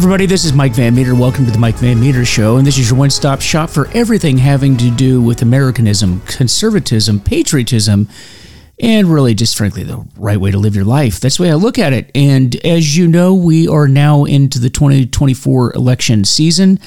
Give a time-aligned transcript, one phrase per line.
[0.00, 1.14] everybody, this is Mike Van Meter.
[1.14, 3.86] Welcome to the Mike Van Meter Show, and this is your one stop shop for
[3.88, 8.08] everything having to do with Americanism, conservatism, patriotism,
[8.78, 11.20] and really just frankly the right way to live your life.
[11.20, 12.10] That's the way I look at it.
[12.14, 16.78] And as you know, we are now into the 2024 election season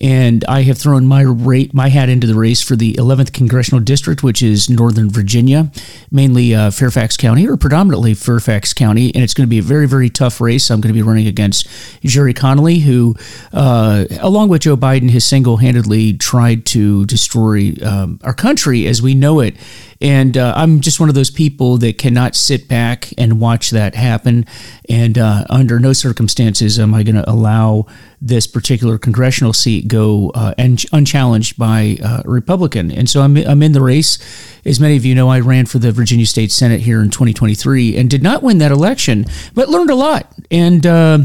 [0.00, 3.80] and I have thrown my rate, my hat into the race for the 11th congressional
[3.80, 5.70] district, which is Northern Virginia,
[6.10, 9.86] mainly uh, Fairfax County or predominantly Fairfax County, and it's going to be a very
[9.86, 10.70] very tough race.
[10.70, 11.68] I'm going to be running against
[12.02, 13.14] Gerry Connolly, who,
[13.52, 19.00] uh, along with Joe Biden, has single handedly tried to destroy um, our country as
[19.00, 19.56] we know it.
[20.00, 23.94] And uh, I'm just one of those people that cannot sit back and watch that
[23.94, 24.44] happen.
[24.88, 27.86] And uh, under no circumstances am I going to allow
[28.20, 32.90] this particular congressional seat go uh, un- unchallenged by uh, a Republican.
[32.90, 34.18] And so I'm, I'm in the race.
[34.64, 37.96] As many of you know, I ran for the Virginia State Senate here in 2023
[37.96, 40.32] and did not win that election, but learned a lot.
[40.50, 41.18] And uh,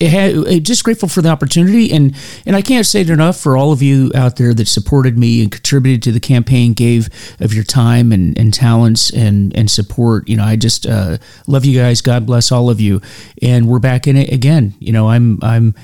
[0.00, 2.14] it had, just grateful for the opportunity and
[2.46, 5.42] and I can't say it enough for all of you out there that supported me
[5.42, 7.08] and contributed to the campaign gave
[7.40, 11.64] of your time and, and talents and and support you know I just uh, love
[11.64, 13.00] you guys God bless all of you
[13.42, 15.74] and we're back in it again you know I'm I'm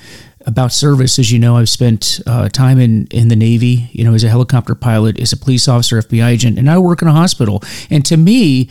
[0.47, 4.15] about service, as you know, I've spent uh, time in, in the Navy, you know,
[4.15, 7.13] as a helicopter pilot, as a police officer, FBI agent, and I work in a
[7.13, 7.63] hospital.
[7.91, 8.71] And to me,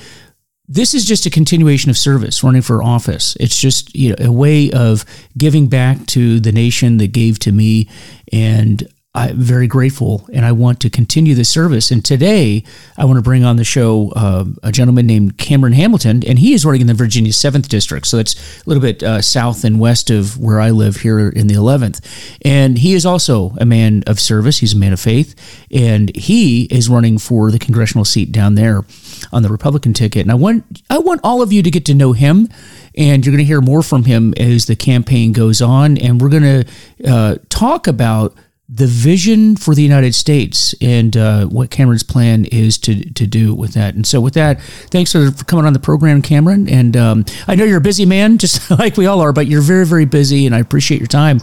[0.68, 3.36] this is just a continuation of service, running for office.
[3.40, 5.04] It's just you know, a way of
[5.38, 7.90] giving back to the nation that gave to me.
[8.32, 8.88] And
[9.20, 11.92] I'm very grateful and I want to continue the service.
[11.92, 12.64] And today
[12.98, 16.54] I want to bring on the show uh, a gentleman named Cameron Hamilton, and he
[16.54, 18.08] is running in the Virginia 7th District.
[18.08, 21.48] So it's a little bit uh, south and west of where I live here in
[21.48, 22.00] the 11th.
[22.46, 25.36] And he is also a man of service, he's a man of faith,
[25.70, 28.86] and he is running for the congressional seat down there
[29.34, 30.22] on the Republican ticket.
[30.22, 32.48] And I want, I want all of you to get to know him
[32.96, 35.98] and you're going to hear more from him as the campaign goes on.
[35.98, 36.66] And we're going to
[37.06, 38.34] uh, talk about
[38.72, 43.56] the vision for the United States and uh, what Cameron's plan is to, to do
[43.56, 43.96] with that.
[43.96, 46.70] And so, with that, thanks for, coming on the program, Cameron.
[46.70, 49.62] And um, I know you're a busy man, just like we all are, but you're
[49.62, 51.40] very, very busy, and I appreciate your time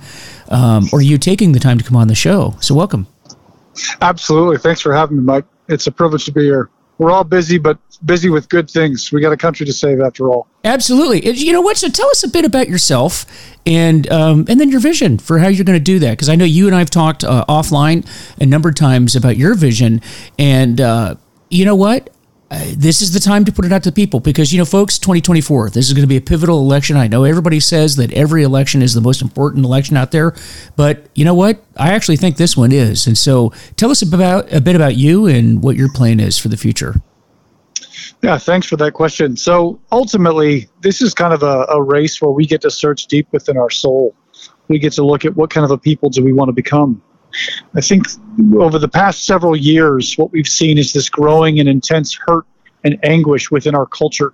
[0.48, 2.54] um, or you taking the time to come on the show.
[2.60, 3.08] So, welcome.
[4.00, 4.58] Absolutely.
[4.58, 5.44] Thanks for having me, Mike.
[5.68, 9.12] It's a privilege to be here we're all busy, but busy with good things.
[9.12, 10.46] We got a country to save after all.
[10.64, 11.28] Absolutely.
[11.30, 11.76] You know what?
[11.76, 13.26] So tell us a bit about yourself
[13.64, 16.12] and um, and then your vision for how you're going to do that.
[16.12, 18.06] Because I know you and I have talked uh, offline
[18.40, 20.00] a number of times about your vision,
[20.38, 21.16] and uh,
[21.50, 22.10] you know what?
[22.48, 25.00] Uh, this is the time to put it out to people because you know folks
[25.00, 26.96] 2024 this is going to be a pivotal election.
[26.96, 30.32] I know everybody says that every election is the most important election out there
[30.76, 31.64] but you know what?
[31.76, 33.08] I actually think this one is.
[33.08, 36.46] And so tell us about a bit about you and what your plan is for
[36.46, 36.94] the future.
[38.22, 39.36] Yeah thanks for that question.
[39.36, 43.26] So ultimately this is kind of a, a race where we get to search deep
[43.32, 44.14] within our soul.
[44.68, 47.02] We get to look at what kind of a people do we want to become
[47.74, 48.06] I think
[48.58, 52.46] over the past several years, what we've seen is this growing and intense hurt
[52.84, 54.32] and anguish within our culture.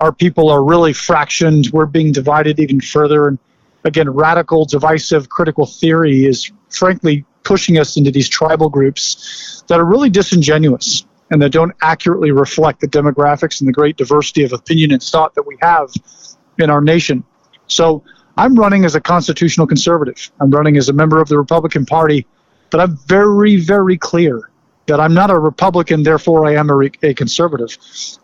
[0.00, 1.72] Our people are really fractioned.
[1.72, 3.28] We're being divided even further.
[3.28, 3.38] And
[3.84, 9.84] again, radical, divisive, critical theory is frankly pushing us into these tribal groups that are
[9.84, 14.92] really disingenuous and that don't accurately reflect the demographics and the great diversity of opinion
[14.92, 15.90] and thought that we have
[16.58, 17.24] in our nation.
[17.66, 18.02] So
[18.38, 20.30] I'm running as a constitutional conservative.
[20.40, 22.24] I'm running as a member of the Republican Party,
[22.70, 24.48] but I'm very, very clear
[24.86, 27.76] that I'm not a Republican, therefore I am a, re- a conservative.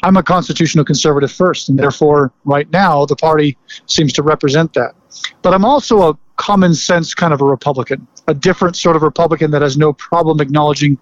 [0.04, 4.94] I'm a constitutional conservative first, and therefore, right now, the party seems to represent that.
[5.42, 9.50] But I'm also a common sense kind of a Republican, a different sort of Republican
[9.50, 10.96] that has no problem acknowledging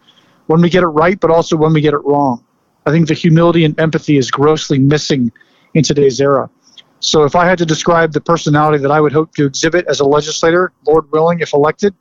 [0.46, 2.42] when we get it right, but also when we get it wrong.
[2.86, 5.30] I think the humility and empathy is grossly missing
[5.74, 6.48] in today's era.
[7.02, 9.98] So if I had to describe the personality that I would hope to exhibit as
[9.98, 11.94] a legislator, Lord willing, if elected,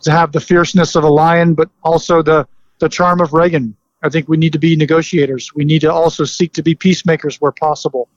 [0.00, 2.48] to have the fierceness of a lion, but also the,
[2.80, 3.76] the charm of Reagan.
[4.02, 5.54] I think we need to be negotiators.
[5.54, 8.08] We need to also seek to be peacemakers where possible.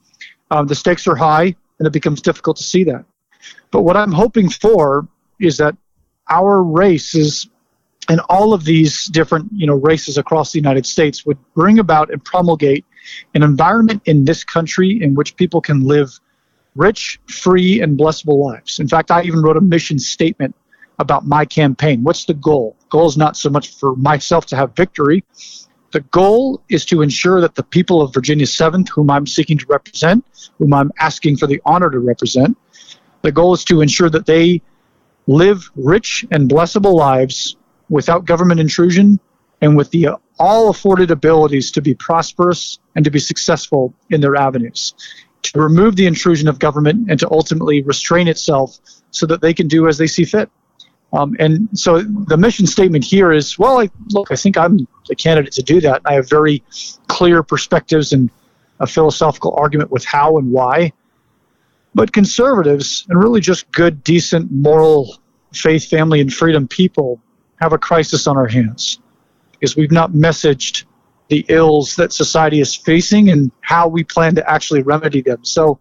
[0.50, 3.04] Um, the stakes are high, and it becomes difficult to see that.
[3.70, 5.06] But what I'm hoping for
[5.38, 5.76] is that
[6.28, 7.48] our races
[8.08, 12.10] and all of these different you know races across the United States would bring about
[12.10, 12.84] and promulgate
[13.34, 16.18] an environment in this country in which people can live
[16.74, 18.80] rich, free, and blessable lives.
[18.80, 20.54] In fact, I even wrote a mission statement
[20.98, 22.02] about my campaign.
[22.02, 22.76] What's the goal?
[22.88, 25.24] Goal is not so much for myself to have victory.
[25.92, 29.66] The goal is to ensure that the people of Virginia 7th, whom I'm seeking to
[29.68, 30.24] represent,
[30.58, 32.56] whom I'm asking for the honor to represent,
[33.22, 34.60] the goal is to ensure that they
[35.26, 37.56] live rich and blessable lives
[37.88, 39.18] without government intrusion
[39.60, 44.36] and with the all afforded abilities to be prosperous and to be successful in their
[44.36, 44.94] avenues.
[45.44, 48.78] To remove the intrusion of government and to ultimately restrain itself
[49.10, 50.50] so that they can do as they see fit.
[51.12, 55.14] Um, and so the mission statement here is well, I, look, I think I'm the
[55.14, 56.02] candidate to do that.
[56.04, 56.62] I have very
[57.06, 58.30] clear perspectives and
[58.80, 60.92] a philosophical argument with how and why.
[61.94, 65.18] But conservatives and really just good, decent, moral,
[65.52, 67.20] faith, family, and freedom people
[67.60, 68.98] have a crisis on our hands
[69.52, 70.84] because we've not messaged
[71.28, 75.44] the ills that society is facing and how we plan to actually remedy them.
[75.44, 75.78] So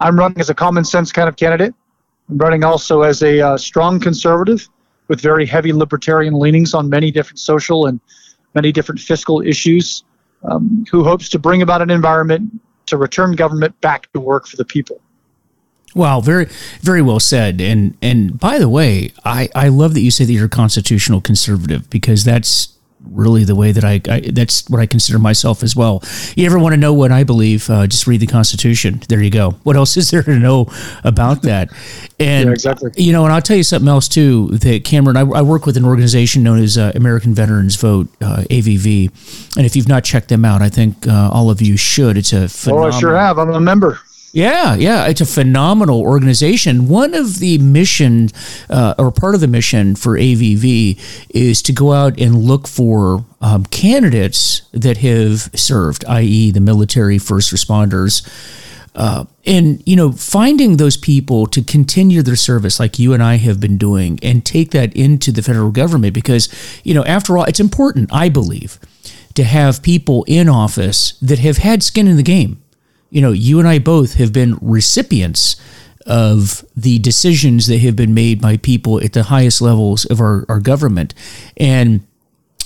[0.00, 1.74] I'm running as a common sense kind of candidate.
[2.28, 4.68] I'm running also as a uh, strong conservative
[5.08, 8.00] with very heavy libertarian leanings on many different social and
[8.54, 10.04] many different fiscal issues,
[10.44, 12.50] um, who hopes to bring about an environment
[12.86, 15.00] to return government back to work for the people.
[15.94, 16.46] Wow, very,
[16.80, 17.60] very well said.
[17.60, 21.20] And and by the way, I, I love that you say that you're a constitutional
[21.20, 22.73] conservative because that's
[23.10, 26.02] really the way that I, I, that's what I consider myself as well.
[26.36, 27.68] You ever want to know what I believe?
[27.68, 29.02] Uh, just read the Constitution.
[29.08, 29.52] There you go.
[29.62, 30.66] What else is there to know
[31.02, 31.70] about that?
[32.20, 32.92] And yeah, exactly.
[32.96, 34.46] You know, and I'll tell you something else too.
[34.58, 38.44] That Cameron, I, I work with an organization known as uh, American Veterans Vote uh,
[38.50, 42.16] (AVV), and if you've not checked them out, I think uh, all of you should.
[42.16, 43.38] It's a phenomenal, oh, I sure have.
[43.40, 43.98] I'm a member.
[44.34, 46.88] Yeah, yeah, it's a phenomenal organization.
[46.88, 48.30] One of the mission,
[48.68, 50.98] uh, or part of the mission for AVV,
[51.30, 57.16] is to go out and look for um, candidates that have served, i.e., the military,
[57.16, 58.28] first responders.
[58.96, 63.34] Uh, and you know finding those people to continue their service like you and i
[63.34, 66.48] have been doing and take that into the federal government because
[66.84, 68.78] you know after all it's important i believe
[69.34, 72.62] to have people in office that have had skin in the game
[73.14, 75.54] you know, you and I both have been recipients
[76.04, 80.44] of the decisions that have been made by people at the highest levels of our,
[80.48, 81.14] our government.
[81.56, 82.04] And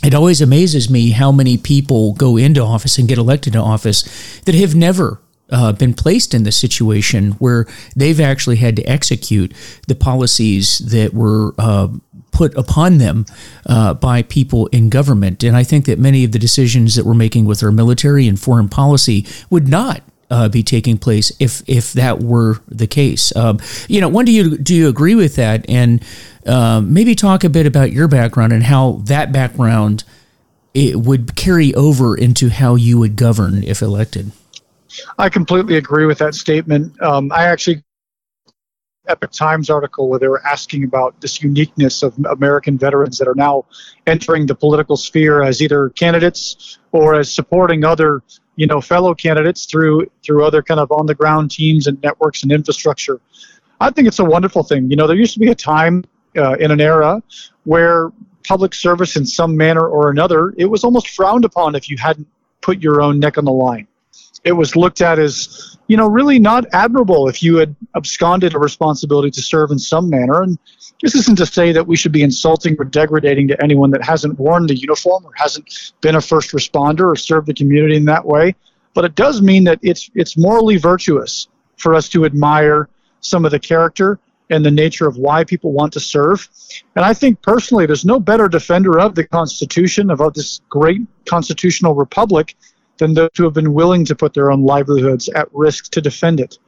[0.03, 4.41] it always amazes me how many people go into office and get elected to office
[4.47, 9.53] that have never uh, been placed in the situation where they've actually had to execute
[9.87, 11.89] the policies that were uh,
[12.33, 13.27] put upon them
[13.67, 15.45] uh, by people in government.
[15.45, 18.41] And I think that many of the decisions that we're making with our military and
[18.41, 23.34] foreign policy would not uh, be taking place if if that were the case.
[23.36, 23.58] Um,
[23.88, 25.64] you know, when do you do you agree with that?
[25.69, 26.04] And
[26.46, 30.04] um, maybe talk a bit about your background and how that background
[30.75, 34.30] it would carry over into how you would govern if elected.
[35.19, 37.00] I completely agree with that statement.
[37.02, 37.82] Um, I actually
[39.08, 43.34] Epoch Times article where they were asking about this uniqueness of American veterans that are
[43.34, 43.64] now
[44.06, 48.22] entering the political sphere as either candidates or as supporting other
[48.58, 52.43] you know fellow candidates through through other kind of on the ground teams and networks
[52.43, 53.20] and infrastructure.
[53.81, 54.90] I think it's a wonderful thing.
[54.90, 56.05] You know, there used to be a time
[56.37, 57.22] uh, in an era
[57.64, 58.10] where
[58.46, 62.26] public service in some manner or another it was almost frowned upon if you hadn't
[62.60, 63.87] put your own neck on the line.
[64.49, 68.59] It was looked at as you know, really not admirable if you had absconded a
[68.59, 70.43] responsibility to serve in some manner.
[70.43, 70.59] And
[71.03, 74.39] this isn't to say that we should be insulting or degrading to anyone that hasn't
[74.39, 78.25] worn the uniform or hasn't been a first responder or served the community in that
[78.25, 78.55] way.
[78.95, 82.89] But it does mean that it's it's morally virtuous for us to admire
[83.21, 84.19] some of the character
[84.50, 86.49] and the nature of why people want to serve.
[86.97, 91.03] And I think personally, there's no better defender of the Constitution, of, of this great
[91.27, 92.56] constitutional republic,
[92.99, 96.40] than those who have been willing to put their own livelihoods at risk to defend
[96.40, 96.59] it.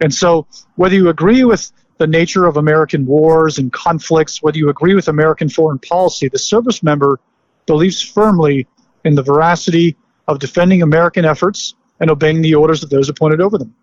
[0.00, 4.68] And so, whether you agree with the nature of American wars and conflicts, whether you
[4.68, 7.18] agree with American foreign policy, the service member
[7.66, 8.66] believes firmly
[9.04, 9.96] in the veracity
[10.28, 13.74] of defending American efforts and obeying the orders of those appointed over them.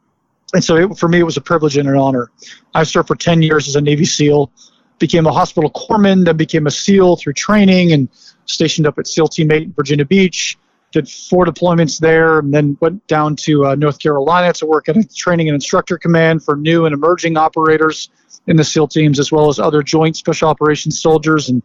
[0.54, 2.32] And so, it, for me, it was a privilege and an honor.
[2.74, 4.52] I served for 10 years as a Navy SEAL,
[5.00, 8.08] became a hospital corpsman, then became a SEAL through training and
[8.46, 10.58] stationed up at SEAL Team 8 in Virginia Beach
[10.96, 14.96] did four deployments there, and then went down to uh, North Carolina to work at
[14.96, 18.10] a training and instructor command for new and emerging operators
[18.48, 21.62] in the SEAL teams, as well as other joint special operations soldiers and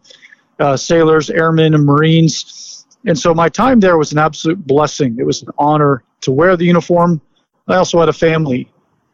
[0.59, 2.85] uh, sailors, airmen, and Marines.
[3.05, 5.15] And so my time there was an absolute blessing.
[5.17, 7.21] It was an honor to wear the uniform.
[7.69, 8.69] I also had a family,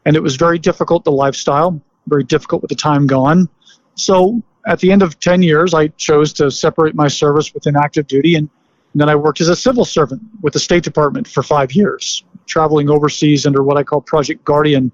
[0.06, 3.48] and it was very difficult, the lifestyle, very difficult with the time gone.
[3.94, 8.08] So at the end of 10 years, I chose to separate my service within active
[8.08, 8.50] duty and
[8.98, 12.24] and then I worked as a civil servant with the State Department for five years,
[12.48, 14.92] traveling overseas under what I call Project Guardian.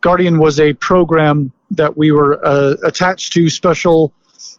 [0.00, 4.12] Guardian was a program that we were uh, attached to special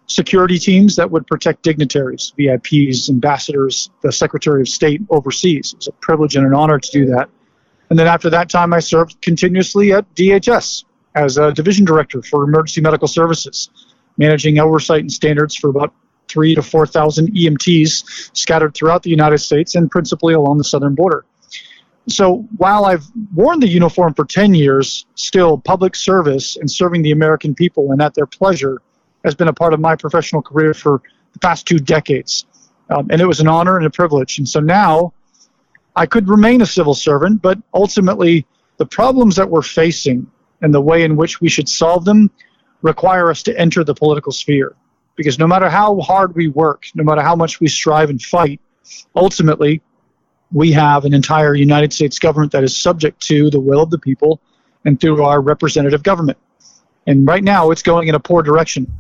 [0.08, 5.74] security teams that would protect dignitaries, VIPs, ambassadors, the Secretary of State overseas.
[5.74, 7.30] It was a privilege and an honor to do that.
[7.90, 10.86] And then after that time, I served continuously at DHS
[11.16, 13.70] as a division director for emergency medical services,
[14.18, 15.94] managing oversight and standards for about
[16.28, 21.26] three to 4,000 EMTs scattered throughout the United States and principally along the southern border.
[22.08, 27.12] so while I've worn the uniform for 10 years, still public service and serving the
[27.12, 28.82] American people and at their pleasure
[29.24, 31.02] has been a part of my professional career for
[31.34, 32.46] the past two decades.
[32.90, 34.38] Um, and it was an honor and a privilege.
[34.38, 35.14] And so now
[35.96, 38.46] I could remain a civil servant, but ultimately
[38.78, 40.28] the problems that we're facing
[40.62, 42.30] and the way in which we should solve them
[42.82, 44.76] require us to enter the political sphere.
[45.16, 48.60] Because no matter how hard we work, no matter how much we strive and fight,
[49.16, 49.82] ultimately
[50.52, 54.00] we have an entire United States government that is subject to the will of the
[54.00, 54.42] people
[54.84, 56.38] and through our representative government.
[57.08, 58.92] And right now, it's going in a poor direction.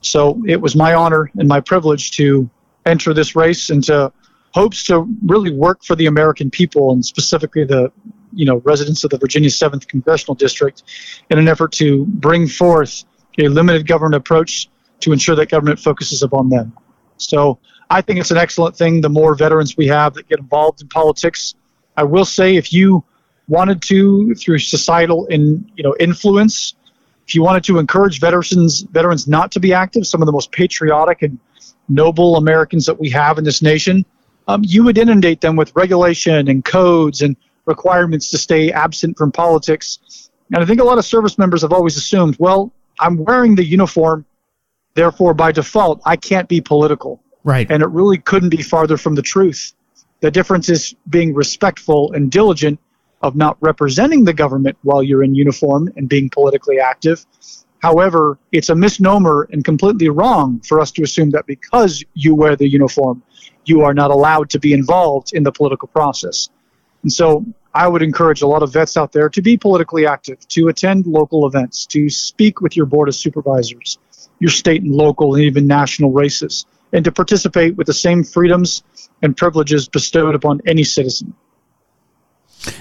[0.00, 2.48] So it was my honor and my privilege to
[2.86, 4.12] enter this race and to
[4.52, 7.92] hopes to really work for the American people and specifically the
[8.32, 10.84] you know residents of the Virginia 7th congressional district
[11.30, 13.04] in an effort to bring forth
[13.38, 14.68] a limited government approach
[15.00, 16.72] to ensure that government focuses upon them.
[17.16, 17.58] So
[17.90, 19.00] I think it's an excellent thing.
[19.00, 21.54] The more veterans we have that get involved in politics,
[21.96, 23.04] I will say if you
[23.48, 26.74] wanted to through societal in you know influence,
[27.26, 30.52] if you wanted to encourage veterans veterans not to be active, some of the most
[30.52, 31.38] patriotic and
[31.88, 34.04] noble Americans that we have in this nation,
[34.46, 39.32] um, you would inundate them with regulation and codes and requirements to stay absent from
[39.32, 40.30] politics.
[40.52, 43.64] And I think a lot of service members have always assumed, well, I'm wearing the
[43.64, 44.24] uniform,
[44.98, 47.22] therefore by default I can't be political.
[47.44, 47.70] Right.
[47.70, 49.72] And it really couldn't be farther from the truth.
[50.20, 52.80] The difference is being respectful and diligent
[53.22, 57.24] of not representing the government while you're in uniform and being politically active.
[57.80, 62.56] However, it's a misnomer and completely wrong for us to assume that because you wear
[62.56, 63.22] the uniform,
[63.64, 66.48] you are not allowed to be involved in the political process.
[67.02, 70.46] And so I would encourage a lot of vets out there to be politically active,
[70.48, 73.98] to attend local events, to speak with your board of supervisors,
[74.40, 78.82] your state and local and even national races and to participate with the same freedoms
[79.22, 81.34] and privileges bestowed upon any citizen.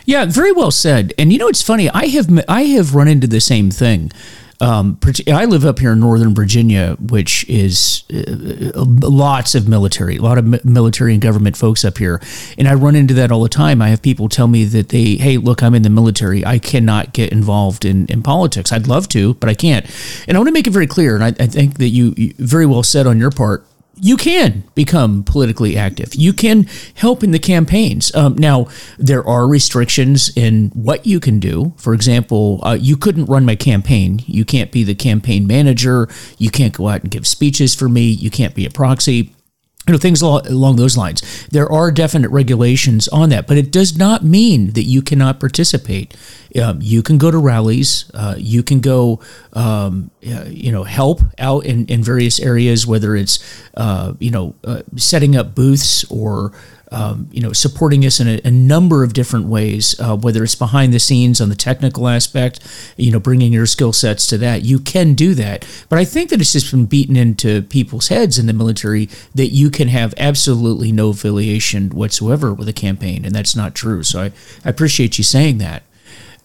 [0.05, 1.13] Yeah, very well said.
[1.17, 1.89] And you know, it's funny.
[1.89, 4.11] I have I have run into the same thing.
[4.59, 4.99] Um,
[5.31, 10.37] I live up here in Northern Virginia, which is uh, lots of military, a lot
[10.37, 12.21] of military and government folks up here,
[12.57, 13.81] and I run into that all the time.
[13.81, 17.13] I have people tell me that they, hey, look, I'm in the military, I cannot
[17.13, 18.71] get involved in, in politics.
[18.71, 19.85] I'd love to, but I can't.
[20.27, 22.33] And I want to make it very clear, and I, I think that you, you
[22.37, 23.65] very well said on your part
[23.99, 26.13] you can become politically active.
[26.15, 28.13] You can help in the campaigns.
[28.15, 31.73] Um, now, there are restrictions in what you can do.
[31.77, 34.21] For example, uh, you couldn't run my campaign.
[34.25, 36.07] You can't be the campaign manager.
[36.37, 38.09] You can't go out and give speeches for me.
[38.09, 39.33] You can't be a proxy
[39.87, 41.47] you know things along those lines.
[41.47, 46.15] There are definite regulations on that but it does not mean that you cannot participate.
[46.61, 49.19] Um, you can go to rallies uh, you can go
[49.53, 53.39] um, uh, you know help out in, in various areas whether it's
[53.75, 56.53] uh, you know uh, setting up booths or
[56.91, 60.55] um, you know, supporting us in a, a number of different ways, uh, whether it's
[60.55, 62.59] behind the scenes on the technical aspect,
[62.95, 64.63] you know, bringing your skill sets to that.
[64.63, 65.67] You can do that.
[65.89, 69.47] But I think that it's just been beaten into people's heads in the military that
[69.47, 73.25] you can have absolutely no affiliation whatsoever with a campaign.
[73.25, 74.03] And that's not true.
[74.03, 74.25] So I,
[74.63, 75.83] I appreciate you saying that.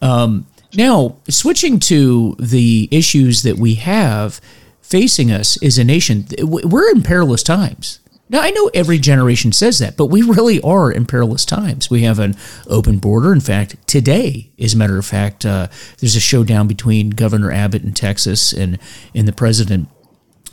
[0.01, 4.41] Um, now, switching to the issues that we have
[4.81, 8.01] facing us as a nation, we're in perilous times.
[8.33, 11.91] Now, I know every generation says that, but we really are in perilous times.
[11.91, 12.35] We have an
[12.67, 13.31] open border.
[13.31, 17.83] In fact, today, as a matter of fact, uh, there's a showdown between Governor Abbott
[17.83, 18.79] in Texas and,
[19.15, 19.91] and the president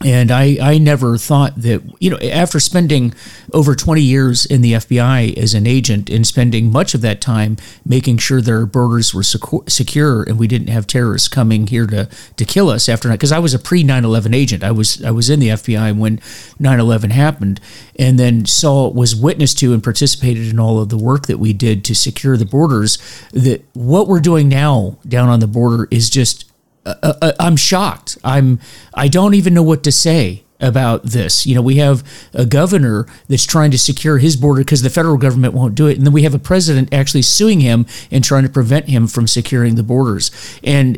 [0.05, 3.13] and I, I never thought that, you know, after spending
[3.51, 7.57] over 20 years in the FBI as an agent and spending much of that time
[7.85, 12.45] making sure their borders were secure and we didn't have terrorists coming here to, to
[12.45, 14.63] kill us after because I was a pre 9 11 agent.
[14.63, 16.21] I was, I was in the FBI when
[16.59, 17.59] 9 11 happened
[17.97, 21.51] and then saw, was witness to and participated in all of the work that we
[21.51, 22.97] did to secure the borders.
[23.33, 26.48] That what we're doing now down on the border is just
[26.85, 28.17] uh, uh, I'm shocked.
[28.23, 28.59] I'm
[28.93, 31.45] I don't even know what to say about this.
[31.45, 35.17] You know, we have a governor that's trying to secure his border because the federal
[35.17, 38.43] government won't do it, and then we have a president actually suing him and trying
[38.43, 40.31] to prevent him from securing the borders.
[40.63, 40.95] And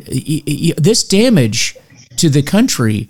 [0.78, 1.76] this damage
[2.16, 3.08] to the country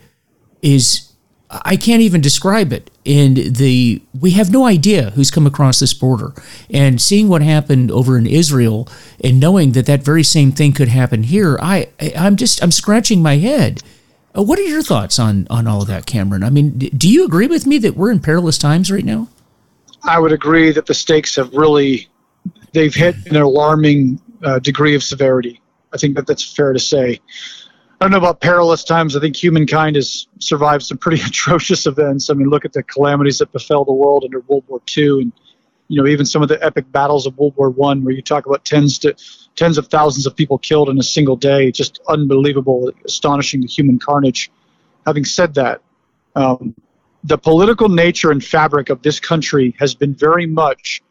[0.60, 1.11] is
[1.52, 2.90] I can't even describe it.
[3.04, 6.32] And the we have no idea who's come across this border.
[6.70, 8.88] And seeing what happened over in Israel
[9.22, 13.22] and knowing that that very same thing could happen here, I I'm just I'm scratching
[13.22, 13.82] my head.
[14.36, 16.42] Uh, what are your thoughts on on all of that, Cameron?
[16.42, 19.28] I mean, do you agree with me that we're in perilous times right now?
[20.04, 22.08] I would agree that the stakes have really
[22.72, 25.60] they've hit an alarming uh, degree of severity.
[25.92, 27.20] I think that that's fair to say.
[28.02, 29.14] I don't know about perilous times.
[29.14, 32.30] I think humankind has survived some pretty atrocious events.
[32.30, 35.32] I mean, look at the calamities that befell the world under World War II, and
[35.86, 38.46] you know, even some of the epic battles of World War One, where you talk
[38.46, 39.14] about tens to
[39.54, 44.00] tens of thousands of people killed in a single day, just unbelievable, astonishing the human
[44.00, 44.50] carnage.
[45.06, 45.80] Having said that,
[46.34, 46.74] um,
[47.22, 51.02] the political nature and fabric of this country has been very much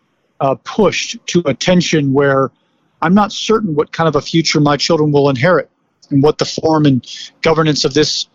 [0.41, 2.51] uh, pushed to a tension where
[3.01, 5.70] I'm not certain what kind of a future my children will inherit
[6.11, 7.05] and what the form and
[7.41, 8.27] governance of this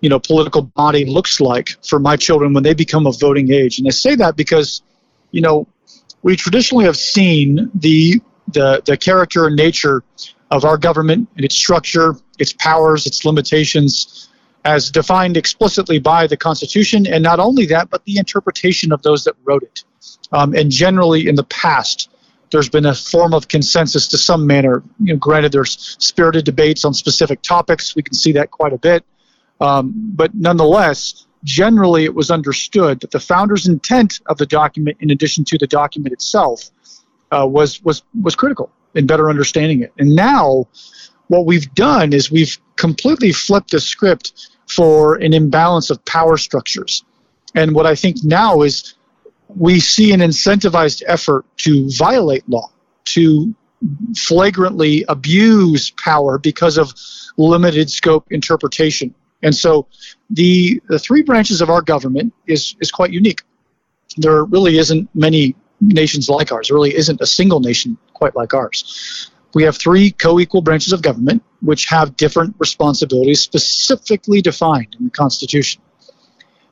[0.00, 3.78] you know political body looks like for my children when they become of voting age.
[3.78, 4.82] And i say that because
[5.30, 5.66] you know
[6.22, 10.02] we traditionally have seen the the the character and nature
[10.50, 14.28] of our government and its structure its powers its limitations
[14.64, 19.24] as defined explicitly by the constitution and not only that but the interpretation of those
[19.24, 19.84] that wrote it.
[20.32, 22.10] Um, and generally in the past
[22.54, 24.80] there's been a form of consensus to some manner.
[25.00, 27.96] You know, granted, there's spirited debates on specific topics.
[27.96, 29.04] We can see that quite a bit.
[29.60, 35.10] Um, but nonetheless, generally it was understood that the founder's intent of the document, in
[35.10, 36.70] addition to the document itself,
[37.32, 39.92] uh, was was was critical in better understanding it.
[39.98, 40.68] And now,
[41.26, 47.02] what we've done is we've completely flipped the script for an imbalance of power structures.
[47.56, 48.94] And what I think now is
[49.56, 52.70] we see an incentivized effort to violate law,
[53.04, 53.54] to
[54.16, 56.92] flagrantly abuse power because of
[57.36, 59.14] limited scope interpretation.
[59.42, 59.86] And so
[60.30, 63.42] the, the three branches of our government is, is quite unique.
[64.16, 66.68] There really isn't many nations like ours.
[66.68, 69.30] There really isn't a single nation quite like ours.
[69.54, 75.06] We have three co equal branches of government which have different responsibilities specifically defined in
[75.06, 75.80] the Constitution.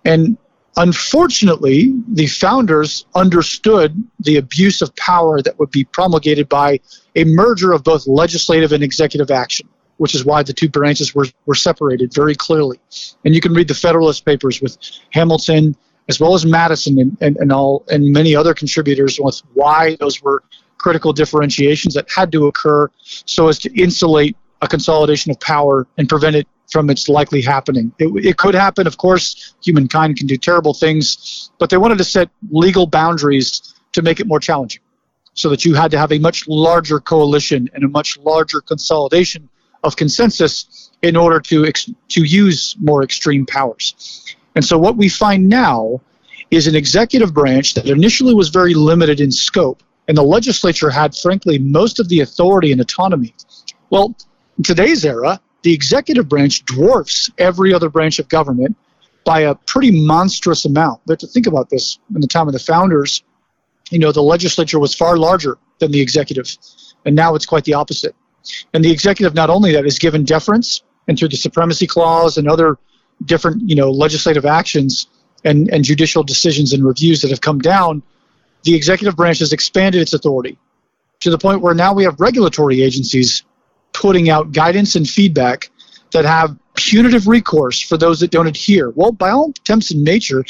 [0.05, 0.37] And
[0.77, 6.81] Unfortunately, the founders understood the abuse of power that would be promulgated by
[7.15, 11.27] a merger of both legislative and executive action, which is why the two branches were,
[11.45, 12.81] were separated very clearly.
[13.25, 14.79] And you can read the Federalist Papers with
[15.11, 15.77] Hamilton
[16.09, 20.23] as well as Madison and, and, and all and many other contributors with why those
[20.23, 20.43] were
[20.79, 26.09] critical differentiations that had to occur so as to insulate a consolidation of power and
[26.09, 27.93] prevent it from its likely happening.
[27.99, 29.55] It, it could happen, of course.
[29.63, 34.27] Humankind can do terrible things, but they wanted to set legal boundaries to make it
[34.27, 34.81] more challenging
[35.35, 39.49] so that you had to have a much larger coalition and a much larger consolidation
[39.85, 44.25] of consensus in order to, ex- to use more extreme powers.
[44.55, 46.01] And so what we find now
[46.51, 51.17] is an executive branch that initially was very limited in scope, and the legislature had,
[51.17, 53.35] frankly, most of the authority and autonomy.
[53.91, 54.15] Well,
[54.59, 58.77] in today's era, the executive branch dwarfs every other branch of government
[59.25, 61.01] by a pretty monstrous amount.
[61.07, 63.23] But to think about this, in the time of the founders,
[63.91, 66.57] you know, the legislature was far larger than the executive,
[67.05, 68.17] and now it's quite the opposite.
[68.75, 72.49] And the executive, not only that, is given deference, and through the supremacy clause and
[72.49, 72.79] other
[73.25, 75.07] different, you know, legislative actions
[75.45, 78.03] and, and judicial decisions and reviews that have come down,
[78.65, 80.59] the executive branch has expanded its authority
[81.21, 83.45] to the point where now we have regulatory agencies
[83.93, 85.71] putting out guidance and feedback
[86.13, 88.91] that have punitive recourse for those that don't adhere.
[88.91, 90.45] Well, by all attempts in nature,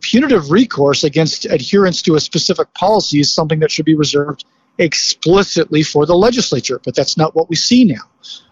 [0.00, 4.44] punitive recourse against adherence to a specific policy is something that should be reserved
[4.78, 8.02] explicitly for the legislature, but that's not what we see now.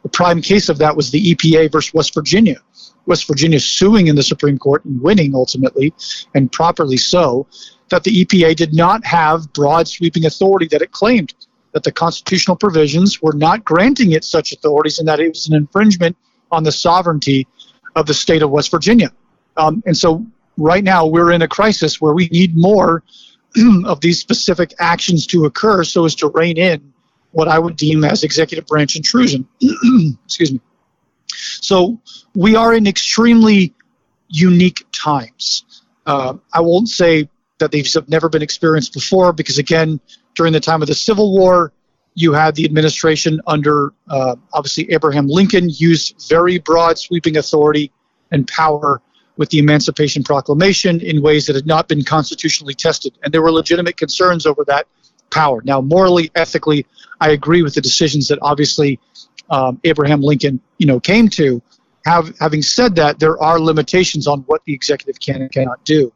[0.03, 2.61] The prime case of that was the EPA versus West Virginia.
[3.07, 5.95] West Virginia suing in the Supreme Court and winning ultimately,
[6.35, 7.47] and properly so,
[7.89, 11.33] that the EPA did not have broad sweeping authority that it claimed
[11.73, 15.55] that the constitutional provisions were not granting it such authorities and that it was an
[15.55, 16.17] infringement
[16.51, 17.47] on the sovereignty
[17.95, 19.13] of the state of West Virginia.
[19.57, 20.25] Um, and so
[20.57, 23.03] right now we're in a crisis where we need more
[23.85, 26.93] of these specific actions to occur so as to rein in
[27.33, 29.47] what I would deem as executive branch intrusion.
[30.25, 30.61] Excuse me.
[31.29, 32.01] So
[32.35, 33.75] we are in extremely
[34.29, 35.83] unique times.
[36.07, 37.29] Uh, I won't say
[37.59, 40.01] that these have never been experienced before because, again,
[40.39, 41.73] during the time of the Civil War,
[42.15, 47.91] you had the administration under uh, obviously Abraham Lincoln used very broad sweeping authority
[48.31, 49.03] and power
[49.37, 53.19] with the Emancipation Proclamation in ways that had not been constitutionally tested.
[53.23, 54.87] And there were legitimate concerns over that
[55.31, 55.61] power.
[55.65, 56.87] Now, morally, ethically,
[57.21, 59.01] I agree with the decisions that obviously
[59.51, 61.61] um, Abraham Lincoln, you know, came to.
[62.05, 66.13] Have, having said that, there are limitations on what the executive can and cannot do.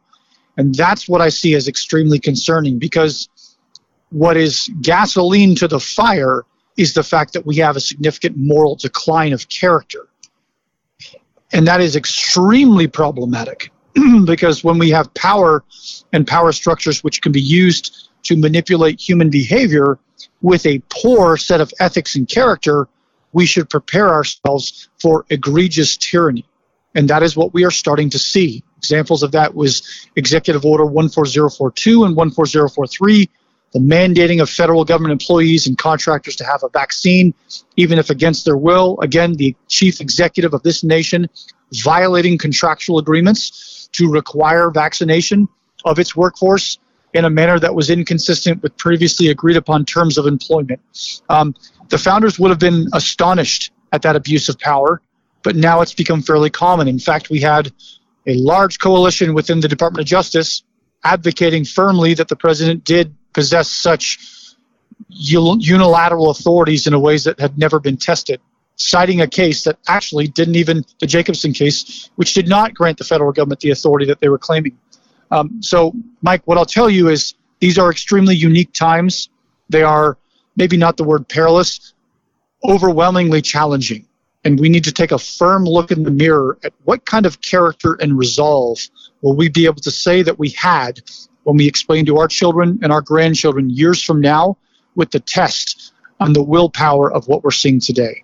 [0.57, 3.29] And that's what I see as extremely concerning because
[4.13, 6.45] what is gasoline to the fire
[6.77, 10.09] is the fact that we have a significant moral decline of character.
[11.53, 13.73] And that is extremely problematic
[14.25, 15.65] because when we have power
[16.13, 19.99] and power structures which can be used to manipulate human behavior
[20.41, 22.89] with a poor set of ethics and character,
[23.33, 26.47] we should prepare ourselves for egregious tyranny.
[26.95, 30.87] And that is what we are starting to see Examples of that was Executive Order
[30.87, 33.31] 14042 and 14043,
[33.73, 37.35] the mandating of federal government employees and contractors to have a vaccine,
[37.77, 39.01] even if against their will.
[39.01, 41.29] Again, the chief executive of this nation
[41.73, 45.49] violating contractual agreements to require vaccination
[45.85, 46.79] of its workforce
[47.15, 50.81] in a manner that was inconsistent with previously agreed upon terms of employment.
[51.29, 51.55] Um,
[51.89, 55.03] the founders would have been astonished at that abuse of power,
[55.43, 56.89] but now it's become fairly common.
[56.89, 57.73] In fact, we had
[58.27, 60.63] a large coalition within the Department of Justice
[61.05, 64.19] advocating firmly that the president did possess such
[65.09, 68.41] unilateral authorities in ways that had never been tested,
[68.77, 73.05] citing a case that actually didn't even, the Jacobson case, which did not grant the
[73.05, 74.77] federal government the authority that they were claiming.
[75.31, 79.29] Um, so, Mike, what I'll tell you is these are extremely unique times.
[79.69, 80.19] They are
[80.57, 81.95] maybe not the word perilous,
[82.65, 84.07] overwhelmingly challenging.
[84.45, 87.41] And we need to take a firm look in the mirror at what kind of
[87.41, 88.79] character and resolve
[89.21, 91.01] will we be able to say that we had
[91.45, 94.57] when we explain to our children and our grandchildren years from now
[94.95, 98.23] with the test on the willpower of what we're seeing today.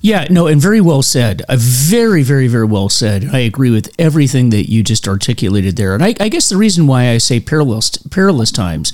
[0.00, 1.42] Yeah, no, and very well said.
[1.48, 3.30] Uh, very, very, very well said.
[3.32, 5.94] I agree with everything that you just articulated there.
[5.94, 8.92] And I, I guess the reason why I say perilous, perilous times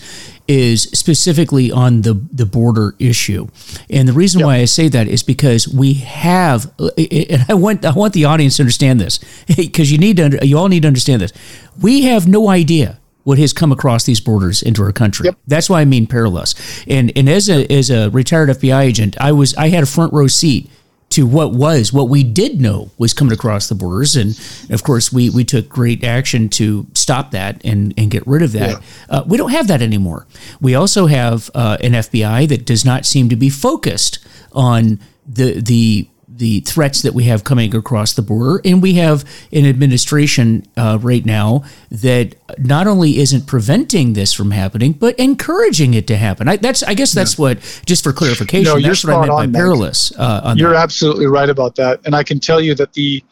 [0.49, 3.49] is specifically on the, the border issue.
[3.91, 4.47] And the reason yep.
[4.47, 8.57] why I say that is because we have, and I want, I want the audience
[8.57, 9.21] to understand this,
[9.57, 11.33] because you need to, you all need to understand this.
[11.81, 15.25] We have no idea what has come across these borders into our country.
[15.27, 15.39] Yep.
[15.47, 16.55] That's why I mean perilous.
[16.87, 20.13] And and as a as a retired FBI agent, I was I had a front
[20.13, 20.71] row seat
[21.11, 24.39] to what was what we did know was coming across the borders, and
[24.71, 28.53] of course we we took great action to stop that and and get rid of
[28.53, 28.71] that.
[28.71, 28.81] Yeah.
[29.09, 30.27] Uh, we don't have that anymore.
[30.61, 34.19] We also have uh, an FBI that does not seem to be focused
[34.53, 39.25] on the the the threats that we have coming across the border, and we have
[39.53, 45.95] an administration uh, right now that not only isn't preventing this from happening, but encouraging
[45.95, 46.49] it to happen.
[46.49, 47.43] I, that's I guess that's yeah.
[47.43, 47.83] what.
[47.87, 50.13] Just for clarification, no, that's what I meant by perilous.
[50.17, 50.83] Uh, you're that.
[50.83, 53.23] absolutely right about that, and I can tell you that the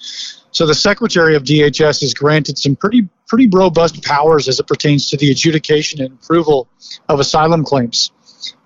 [0.53, 5.09] so the Secretary of DHS is granted some pretty pretty robust powers as it pertains
[5.09, 6.69] to the adjudication and approval
[7.09, 8.13] of asylum claims.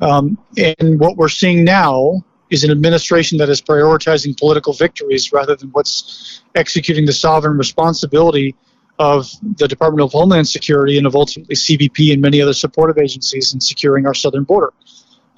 [0.01, 5.57] Um, and what we're seeing now is an administration that is prioritizing political victories rather
[5.57, 8.55] than what's executing the sovereign responsibility
[8.99, 13.53] of the Department of Homeland Security and of ultimately CBP and many other supportive agencies
[13.53, 14.73] in securing our southern border.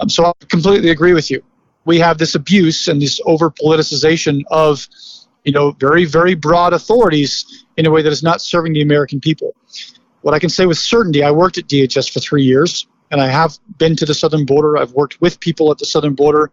[0.01, 1.43] Um, so I completely agree with you.
[1.85, 4.87] We have this abuse and this over politicization of,
[5.45, 9.21] you know, very very broad authorities in a way that is not serving the American
[9.21, 9.55] people.
[10.21, 13.29] What I can say with certainty, I worked at DHS for three years, and I
[13.29, 14.77] have been to the southern border.
[14.77, 16.53] I've worked with people at the southern border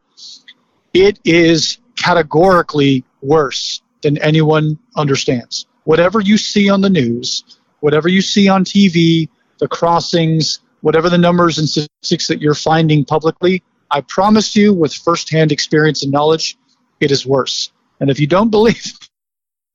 [0.95, 5.67] it is categorically worse than anyone understands.
[5.83, 9.27] Whatever you see on the news, whatever you see on TV,
[9.59, 14.93] the crossings, whatever the numbers and statistics that you're finding publicly, I promise you, with
[14.93, 16.57] firsthand experience and knowledge,
[17.01, 17.71] it is worse.
[17.99, 18.97] And if you don't believe,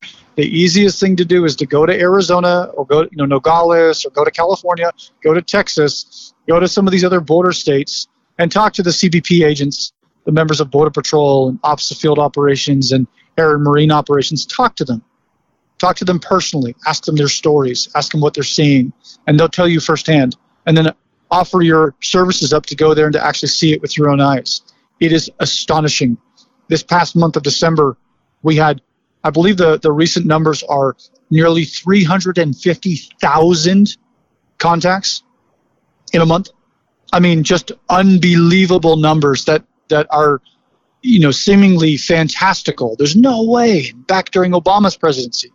[0.37, 4.07] the easiest thing to do is to go to Arizona or go, you know, Nogales
[4.07, 4.91] or go to California,
[5.23, 8.91] go to Texas, go to some of these other border states, and talk to the
[8.91, 9.93] CBP agents
[10.25, 13.07] the members of Border Patrol and Office of Field Operations and
[13.39, 15.03] Air and Marine Operations, talk to them.
[15.79, 16.77] Talk to them personally.
[16.87, 17.89] Ask them their stories.
[17.95, 18.93] Ask them what they're seeing.
[19.27, 20.37] And they'll tell you firsthand.
[20.67, 20.93] And then
[21.31, 24.21] offer your services up to go there and to actually see it with your own
[24.21, 24.61] eyes.
[24.99, 26.19] It is astonishing.
[26.69, 27.97] This past month of December,
[28.43, 28.83] we had,
[29.25, 30.97] I believe the, the recent numbers are
[31.31, 33.97] nearly 350,000
[34.59, 35.23] contacts
[36.13, 36.51] in a month.
[37.13, 40.41] I mean, just unbelievable numbers that that are
[41.03, 42.97] you know seemingly fantastical.
[42.97, 43.93] There's no way.
[43.93, 45.53] Back during obama's presidency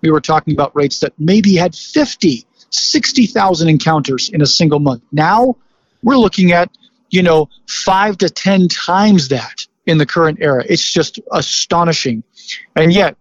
[0.00, 5.02] we were talking about rates that maybe had 50 60,000 encounters in a single month.
[5.10, 5.56] Now
[6.02, 6.70] we're looking at
[7.10, 10.62] you know 5 to 10 times that in the current era.
[10.68, 12.22] It's just astonishing.
[12.76, 13.16] And yet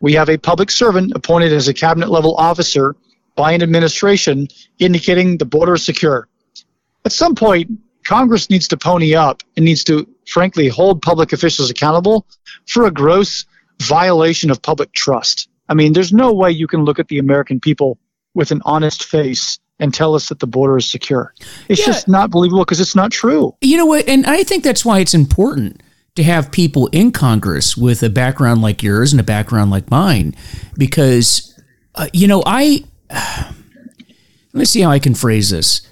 [0.00, 2.94] we have a public servant appointed as a cabinet level officer
[3.34, 4.46] by an administration
[4.78, 6.28] indicating the border is secure.
[7.04, 7.72] At some point
[8.04, 12.26] Congress needs to pony up and needs to, frankly, hold public officials accountable
[12.66, 13.44] for a gross
[13.82, 15.48] violation of public trust.
[15.68, 17.98] I mean, there's no way you can look at the American people
[18.34, 21.34] with an honest face and tell us that the border is secure.
[21.68, 21.86] It's yeah.
[21.86, 23.56] just not believable because it's not true.
[23.60, 24.08] You know what?
[24.08, 25.82] And I think that's why it's important
[26.14, 30.34] to have people in Congress with a background like yours and a background like mine,
[30.76, 31.58] because,
[31.94, 32.84] uh, you know, I.
[33.10, 35.82] let me see how I can phrase this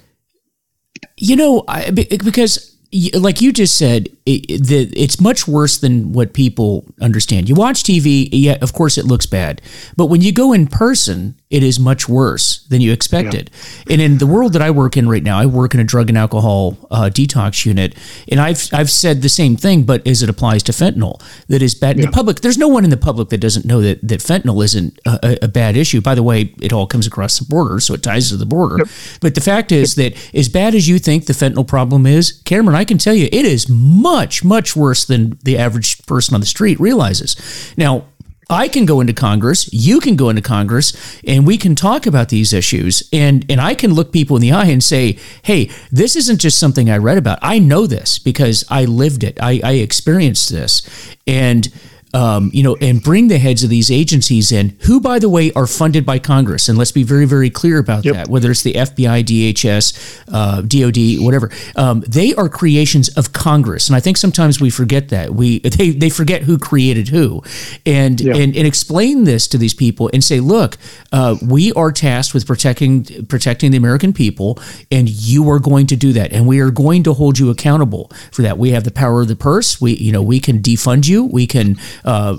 [1.23, 2.77] you know, I, because
[3.13, 7.47] like you just said, it, it's much worse than what people understand.
[7.47, 9.61] You watch TV, yeah, of course it looks bad,
[9.95, 13.51] but when you go in person, it is much worse than you expected.
[13.85, 13.93] Yeah.
[13.93, 16.09] And in the world that I work in right now, I work in a drug
[16.09, 17.95] and alcohol uh, detox unit,
[18.27, 21.75] and I've I've said the same thing, but as it applies to fentanyl, that is
[21.75, 21.99] bad.
[21.99, 22.07] Yeah.
[22.07, 24.99] The public, there's no one in the public that doesn't know that that fentanyl isn't
[25.05, 26.01] a, a, bad issue.
[26.01, 28.79] By the way, it all comes across the border, so it ties to the border.
[28.79, 28.87] Yep.
[29.21, 32.75] But the fact is that as bad as you think the fentanyl problem is, Cameron,
[32.75, 36.47] I can tell you, it is much much worse than the average person on the
[36.47, 37.35] street realizes.
[37.77, 38.05] Now,
[38.49, 42.29] I can go into Congress, you can go into Congress, and we can talk about
[42.29, 43.07] these issues.
[43.11, 46.59] And, and I can look people in the eye and say, hey, this isn't just
[46.59, 47.39] something I read about.
[47.41, 50.81] I know this because I lived it, I, I experienced this.
[51.25, 51.71] And
[52.13, 55.51] um, you know, and bring the heads of these agencies in, who, by the way,
[55.53, 56.69] are funded by Congress.
[56.69, 58.15] And let's be very, very clear about yep.
[58.15, 58.27] that.
[58.27, 63.87] Whether it's the FBI, DHS, uh, DoD, whatever, um, they are creations of Congress.
[63.87, 67.41] And I think sometimes we forget that we they, they forget who created who,
[67.85, 68.35] and yep.
[68.35, 70.77] and and explain this to these people and say, look,
[71.11, 74.59] uh, we are tasked with protecting protecting the American people,
[74.91, 78.11] and you are going to do that, and we are going to hold you accountable
[78.31, 78.57] for that.
[78.57, 79.81] We have the power of the purse.
[79.81, 81.23] We you know we can defund you.
[81.25, 82.37] We can uh,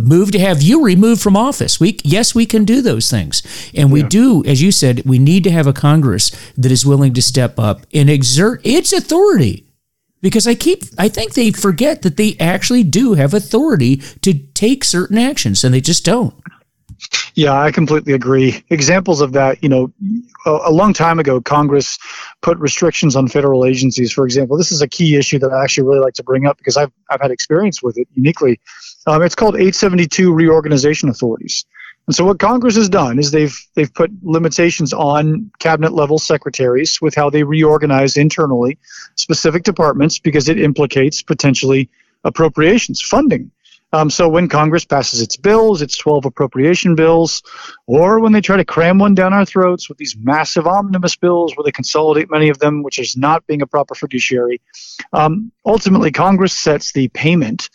[0.00, 1.80] move to have you removed from office.
[1.80, 3.42] We yes, we can do those things,
[3.74, 4.08] and we yeah.
[4.08, 7.58] do, as you said, we need to have a Congress that is willing to step
[7.58, 9.66] up and exert its authority.
[10.22, 14.84] Because I keep, I think they forget that they actually do have authority to take
[14.84, 16.34] certain actions, and they just don't.
[17.34, 18.62] Yeah, I completely agree.
[18.70, 19.92] Examples of that, you know,
[20.44, 21.98] a, a, long time ago, Congress
[22.42, 24.12] put restrictions on federal agencies.
[24.12, 26.58] For example, this is a key issue that I actually really like to bring up
[26.58, 28.60] because I've, I've had experience with it uniquely.
[29.06, 31.64] Um, it's called 872 reorganization authorities.
[32.06, 37.00] And so what Congress has done is they've they've put limitations on cabinet level secretaries
[37.00, 38.78] with how they reorganize internally
[39.14, 41.88] specific departments because it implicates potentially
[42.24, 43.50] appropriations funding.
[43.92, 47.42] Um, so when Congress passes its bills, its 12 appropriation bills,
[47.86, 51.56] or when they try to cram one down our throats with these massive omnibus bills
[51.56, 54.60] where they consolidate many of them, which is not being a proper fiduciary,
[55.12, 57.68] um, ultimately Congress sets the payment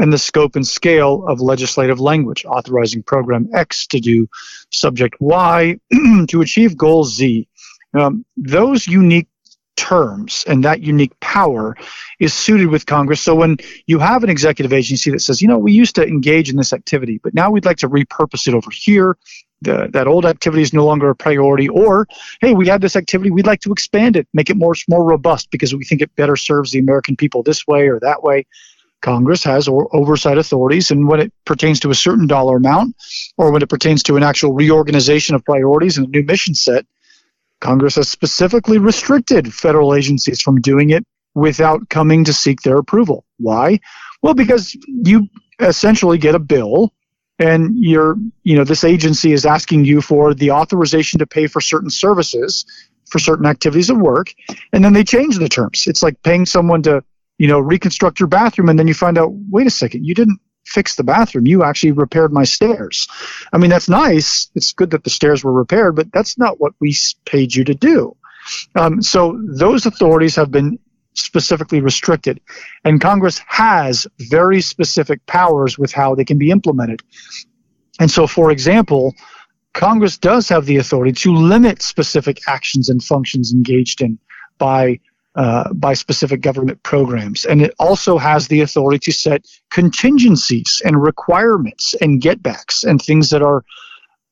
[0.00, 4.28] and the scope and scale of legislative language, authorizing Program X to do
[4.70, 5.78] subject Y
[6.28, 7.46] to achieve goal Z.
[7.92, 9.28] Um, those unique
[9.76, 11.76] terms and that unique power
[12.18, 13.20] is suited with Congress.
[13.20, 16.50] So when you have an executive agency that says, you know, we used to engage
[16.50, 19.16] in this activity, but now we'd like to repurpose it over here.
[19.62, 22.08] The, that old activity is no longer a priority, or
[22.40, 25.50] hey, we had this activity, we'd like to expand it, make it more more robust
[25.50, 28.46] because we think it better serves the American people this way or that way.
[29.00, 32.94] Congress has or oversight authorities, and when it pertains to a certain dollar amount,
[33.36, 36.84] or when it pertains to an actual reorganization of priorities and a new mission set,
[37.60, 43.24] Congress has specifically restricted federal agencies from doing it without coming to seek their approval.
[43.38, 43.80] Why?
[44.22, 46.92] Well, because you essentially get a bill
[47.38, 51.60] and you're, you know, this agency is asking you for the authorization to pay for
[51.60, 52.66] certain services
[53.10, 54.32] for certain activities of work,
[54.72, 55.86] and then they change the terms.
[55.86, 57.02] It's like paying someone to,
[57.40, 60.38] you know, reconstruct your bathroom, and then you find out, wait a second, you didn't
[60.66, 61.46] fix the bathroom.
[61.46, 63.08] You actually repaired my stairs.
[63.50, 64.50] I mean, that's nice.
[64.54, 67.72] It's good that the stairs were repaired, but that's not what we paid you to
[67.74, 68.14] do.
[68.74, 70.78] Um, so those authorities have been
[71.14, 72.42] specifically restricted.
[72.84, 77.00] And Congress has very specific powers with how they can be implemented.
[77.98, 79.14] And so, for example,
[79.72, 84.18] Congress does have the authority to limit specific actions and functions engaged in
[84.58, 85.00] by
[85.36, 87.44] uh, by specific government programs.
[87.44, 93.30] And it also has the authority to set contingencies and requirements and getbacks and things
[93.30, 93.64] that are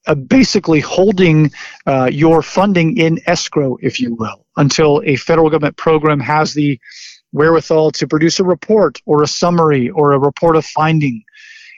[0.06, 1.52] uh, basically holding
[1.86, 6.80] uh, your funding in escrow, if you will, until a federal government program has the
[7.32, 11.22] wherewithal to produce a report or a summary or a report of finding.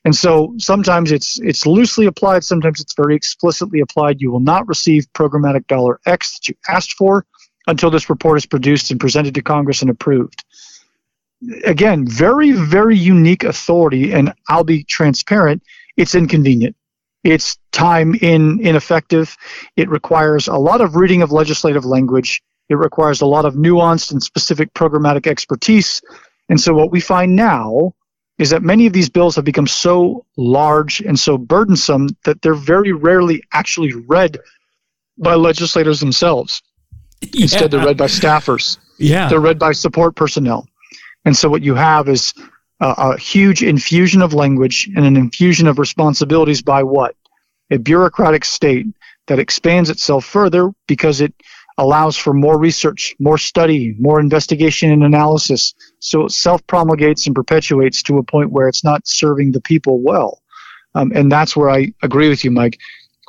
[0.04, 4.20] And so sometimes it's it's loosely applied, sometimes it's very explicitly applied.
[4.20, 7.26] You will not receive programmatic dollar X that you asked for
[7.70, 10.44] until this report is produced and presented to Congress and approved.
[11.64, 15.62] Again, very, very unique authority, and I'll be transparent,
[15.96, 16.76] it's inconvenient.
[17.24, 19.36] It's time in ineffective.
[19.76, 22.42] It requires a lot of reading of legislative language.
[22.68, 26.00] It requires a lot of nuanced and specific programmatic expertise.
[26.48, 27.94] And so what we find now
[28.38, 32.54] is that many of these bills have become so large and so burdensome that they're
[32.54, 34.38] very rarely actually read
[35.18, 36.62] by legislators themselves.
[37.20, 37.28] Yeah.
[37.42, 38.78] Instead, they're read by staffers.
[38.98, 39.28] Yeah.
[39.28, 40.68] They're read by support personnel.
[41.24, 42.34] And so what you have is
[42.80, 47.14] a, a huge infusion of language and an infusion of responsibilities by what?
[47.70, 48.86] A bureaucratic state
[49.26, 51.34] that expands itself further because it
[51.78, 55.74] allows for more research, more study, more investigation and analysis.
[55.98, 60.00] So it self promulgates and perpetuates to a point where it's not serving the people
[60.00, 60.42] well.
[60.94, 62.78] Um, and that's where I agree with you, Mike.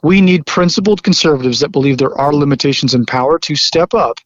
[0.04, 4.18] We need principled conservatives that believe there are limitations in power to step up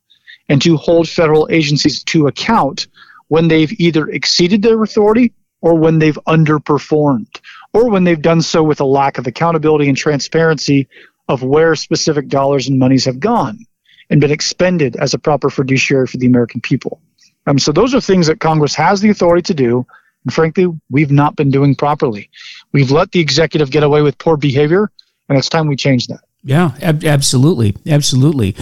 [0.48, 2.88] and to hold federal agencies to account
[3.28, 7.40] when they've either exceeded their authority or when they've underperformed
[7.74, 10.88] or when they've done so with a lack of accountability and transparency
[11.28, 13.66] of where specific dollars and monies have gone
[14.10, 17.02] and been expended as a proper fiduciary for the American people.
[17.48, 19.86] Um, so those are things that Congress has the authority to do.
[20.24, 22.30] And frankly, we've not been doing properly.
[22.72, 24.92] We've let the executive get away with poor behavior,
[25.30, 26.22] and it's time we change that.
[26.44, 27.76] Yeah, ab- absolutely.
[27.88, 28.56] Absolutely.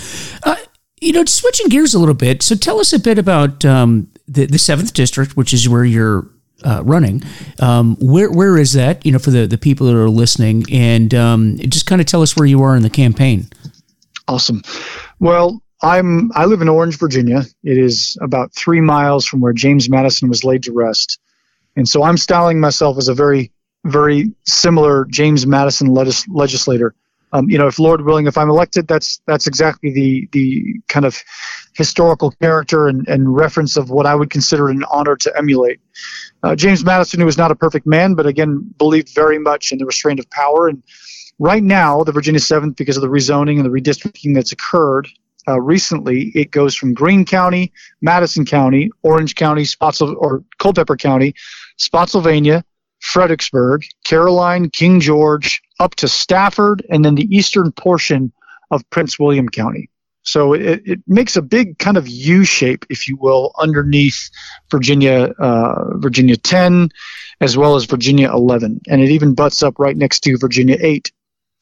[0.44, 0.56] Uh,
[1.02, 2.42] you know, switching gears a little bit.
[2.42, 6.30] So tell us a bit about um, the, the 7th District, which is where you're
[6.64, 7.22] uh, running.
[7.60, 9.06] Um, where where is that?
[9.06, 12.22] You know, for the, the people that are listening, and um, just kind of tell
[12.22, 13.48] us where you are in the campaign.
[14.28, 14.62] Awesome.
[15.20, 17.44] Well, I'm I live in Orange, Virginia.
[17.64, 21.20] It is about three miles from where James Madison was laid to rest,
[21.76, 23.52] and so I'm styling myself as a very
[23.86, 26.96] very similar James Madison legis- legislator
[27.34, 31.04] um, you know, if Lord willing, if I'm elected, that's that's exactly the the kind
[31.04, 31.18] of
[31.76, 35.80] historical character and, and reference of what I would consider an honor to emulate.
[36.44, 39.80] Uh, James Madison, who was not a perfect man, but again believed very much in
[39.80, 40.68] the restraint of power.
[40.68, 40.84] And
[41.40, 45.08] right now, the Virginia Seventh, because of the rezoning and the redistricting that's occurred
[45.48, 51.34] uh, recently, it goes from Greene County, Madison County, Orange County, Spotsylvania, or Culpeper County,
[51.78, 52.64] Spotsylvania,
[53.04, 58.32] Fredericksburg, Caroline, King George, up to Stafford, and then the eastern portion
[58.72, 59.90] of Prince William County.
[60.22, 64.30] So it, it makes a big kind of U shape, if you will, underneath
[64.72, 66.90] Virginia, uh, Virginia 10,
[67.42, 71.12] as well as Virginia 11, and it even butts up right next to Virginia 8.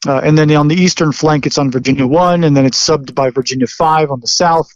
[0.06, 3.16] Uh, and then on the eastern flank, it's on Virginia 1, and then it's subbed
[3.16, 4.68] by Virginia 5 on the south,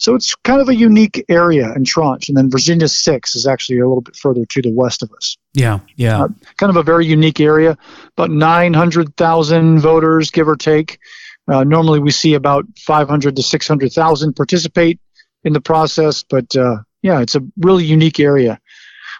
[0.00, 2.30] so it's kind of a unique area in tranche.
[2.30, 5.36] And then Virginia 6 is actually a little bit further to the west of us.
[5.52, 6.22] Yeah, yeah.
[6.22, 7.76] Uh, kind of a very unique area,
[8.16, 10.98] about 900,000 voters, give or take.
[11.46, 14.98] Uh, normally we see about 500 to 600,000 participate
[15.44, 18.58] in the process, but uh, yeah, it's a really unique area.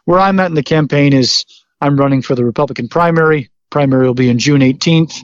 [0.07, 1.45] Where I'm at in the campaign is
[1.83, 3.51] I'm running for the Republican primary.
[3.69, 5.21] Primary will be in June 18th.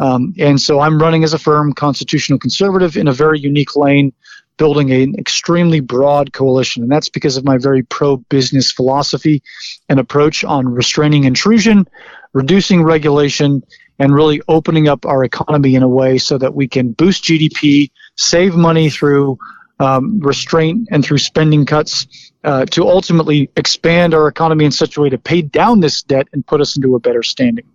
[0.00, 4.12] Um, and so I'm running as a firm constitutional conservative in a very unique lane
[4.56, 6.82] building an extremely broad coalition.
[6.82, 9.42] And that's because of my very pro business philosophy
[9.88, 11.86] and approach on restraining intrusion,
[12.32, 13.62] reducing regulation,
[13.98, 17.90] and really opening up our economy in a way so that we can boost GDP,
[18.16, 19.38] save money through
[19.78, 22.06] um, restraint and through spending cuts
[22.44, 26.28] uh, to ultimately expand our economy in such a way to pay down this debt
[26.32, 27.66] and put us into a better standing.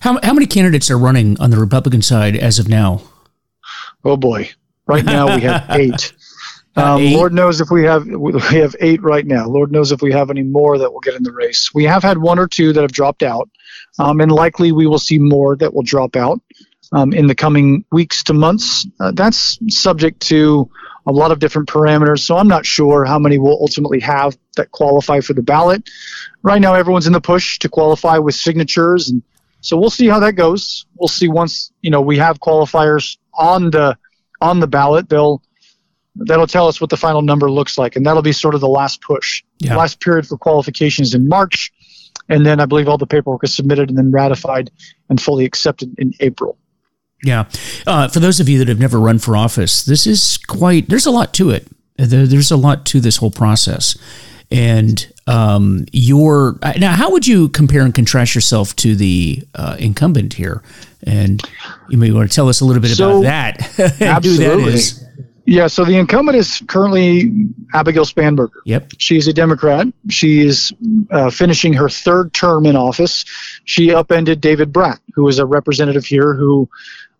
[0.00, 3.02] How, how many candidates are running on the Republican side as of now?
[4.04, 4.50] Oh boy.
[4.90, 6.12] Right now we have eight.
[6.74, 7.16] Um, eight.
[7.16, 9.46] Lord knows if we have we have eight right now.
[9.46, 11.72] Lord knows if we have any more that will get in the race.
[11.72, 13.48] We have had one or two that have dropped out,
[14.00, 16.40] um, and likely we will see more that will drop out
[16.92, 18.84] um, in the coming weeks to months.
[18.98, 20.68] Uh, that's subject to
[21.06, 22.20] a lot of different parameters.
[22.20, 25.88] So I'm not sure how many we'll ultimately have that qualify for the ballot.
[26.42, 29.22] Right now, everyone's in the push to qualify with signatures, and
[29.60, 30.86] so we'll see how that goes.
[30.96, 33.96] We'll see once you know we have qualifiers on the
[34.40, 35.42] on the ballot, they'll
[36.16, 38.68] that'll tell us what the final number looks like, and that'll be sort of the
[38.68, 39.42] last push.
[39.58, 39.76] Yeah.
[39.76, 41.72] last period for qualifications in March,
[42.28, 44.70] and then I believe all the paperwork is submitted and then ratified
[45.08, 46.56] and fully accepted in April.
[47.22, 47.44] Yeah,
[47.86, 50.88] uh, for those of you that have never run for office, this is quite.
[50.88, 51.68] There's a lot to it.
[51.96, 53.96] There, there's a lot to this whole process,
[54.50, 60.34] and um, your now, how would you compare and contrast yourself to the uh, incumbent
[60.34, 60.62] here?
[61.06, 61.42] And
[61.88, 64.00] you may want to tell us a little bit so, about that.
[64.00, 64.72] absolutely.
[64.72, 65.10] That
[65.46, 68.60] yeah, so the incumbent is currently Abigail Spanberger.
[68.66, 68.92] Yep.
[68.98, 69.88] She's a Democrat.
[70.08, 70.72] She is
[71.10, 73.24] uh, finishing her third term in office.
[73.64, 76.68] She upended David Brat, who is a representative here who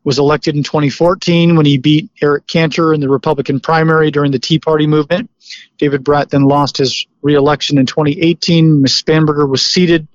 [0.05, 4.39] was elected in 2014 when he beat Eric Cantor in the Republican primary during the
[4.39, 5.31] Tea Party movement.
[5.79, 8.83] David Brat then lost his reelection in 2018.
[8.83, 9.03] Ms.
[9.03, 10.07] Spanberger was seated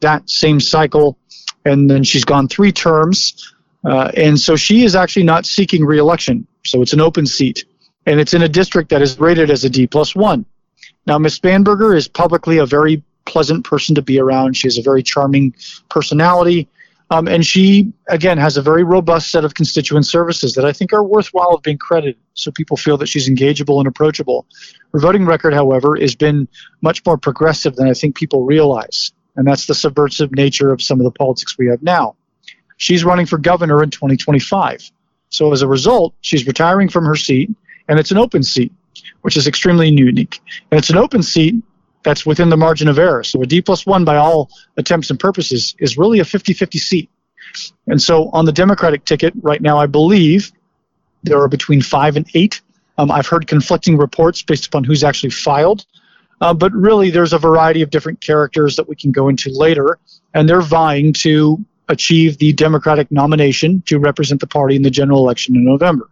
[0.00, 1.16] that same cycle,
[1.64, 3.54] and then she's gone three terms.
[3.84, 6.46] Uh, and so she is actually not seeking reelection.
[6.64, 7.64] So it's an open seat.
[8.06, 10.44] And it's in a district that is rated as a D plus one.
[11.06, 11.38] Now, Ms.
[11.38, 14.56] Spanberger is publicly a very pleasant person to be around.
[14.56, 15.54] She has a very charming
[15.88, 16.68] personality.
[17.10, 20.92] Um, and she, again, has a very robust set of constituent services that I think
[20.92, 24.46] are worthwhile of being credited so people feel that she's engageable and approachable.
[24.92, 26.46] Her voting record, however, has been
[26.82, 29.12] much more progressive than I think people realize.
[29.40, 32.14] And that's the subversive nature of some of the politics we have now.
[32.76, 34.90] She's running for governor in 2025.
[35.30, 37.48] So as a result, she's retiring from her seat,
[37.88, 38.70] and it's an open seat,
[39.22, 40.42] which is extremely unique.
[40.70, 41.54] And it's an open seat
[42.02, 43.24] that's within the margin of error.
[43.24, 46.78] So a D plus one, by all attempts and purposes, is really a 50 50
[46.78, 47.10] seat.
[47.86, 50.52] And so on the Democratic ticket right now, I believe
[51.22, 52.60] there are between five and eight.
[52.98, 55.86] Um, I've heard conflicting reports based upon who's actually filed.
[56.40, 59.98] Uh, but really, there's a variety of different characters that we can go into later,
[60.34, 65.18] and they're vying to achieve the Democratic nomination to represent the party in the general
[65.18, 66.08] election in November.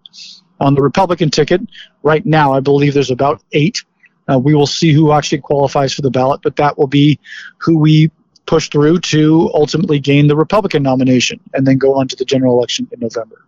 [0.61, 1.61] On the Republican ticket,
[2.03, 3.85] right now, I believe there's about eight.
[4.31, 7.19] Uh, we will see who actually qualifies for the ballot, but that will be
[7.59, 8.11] who we
[8.45, 12.59] push through to ultimately gain the Republican nomination and then go on to the general
[12.59, 13.45] election in November.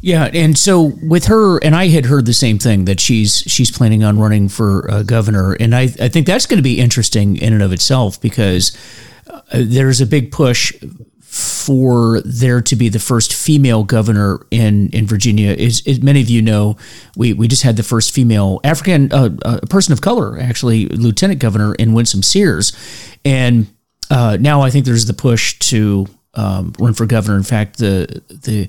[0.00, 3.70] Yeah, and so with her, and I had heard the same thing that she's she's
[3.70, 7.36] planning on running for uh, governor, and I I think that's going to be interesting
[7.36, 8.76] in and of itself because
[9.28, 10.72] uh, there's a big push
[11.20, 15.50] for there to be the first female governor in in Virginia.
[15.50, 16.76] As many of you know,
[17.16, 21.40] we we just had the first female African uh, uh, person of color, actually lieutenant
[21.40, 22.72] governor in Winsome Sears,
[23.24, 23.66] and
[24.10, 27.36] uh, now I think there's the push to um, run for governor.
[27.36, 28.68] In fact, the the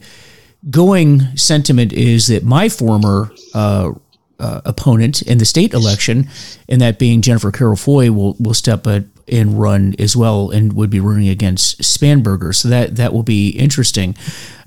[0.70, 3.92] going sentiment is that my former uh,
[4.40, 6.30] uh, opponent in the state election,
[6.68, 10.74] and that being Jennifer Carroll Foy, will will step up and run as well, and
[10.74, 12.56] would be running against Spanberger.
[12.56, 14.16] So that that will be interesting.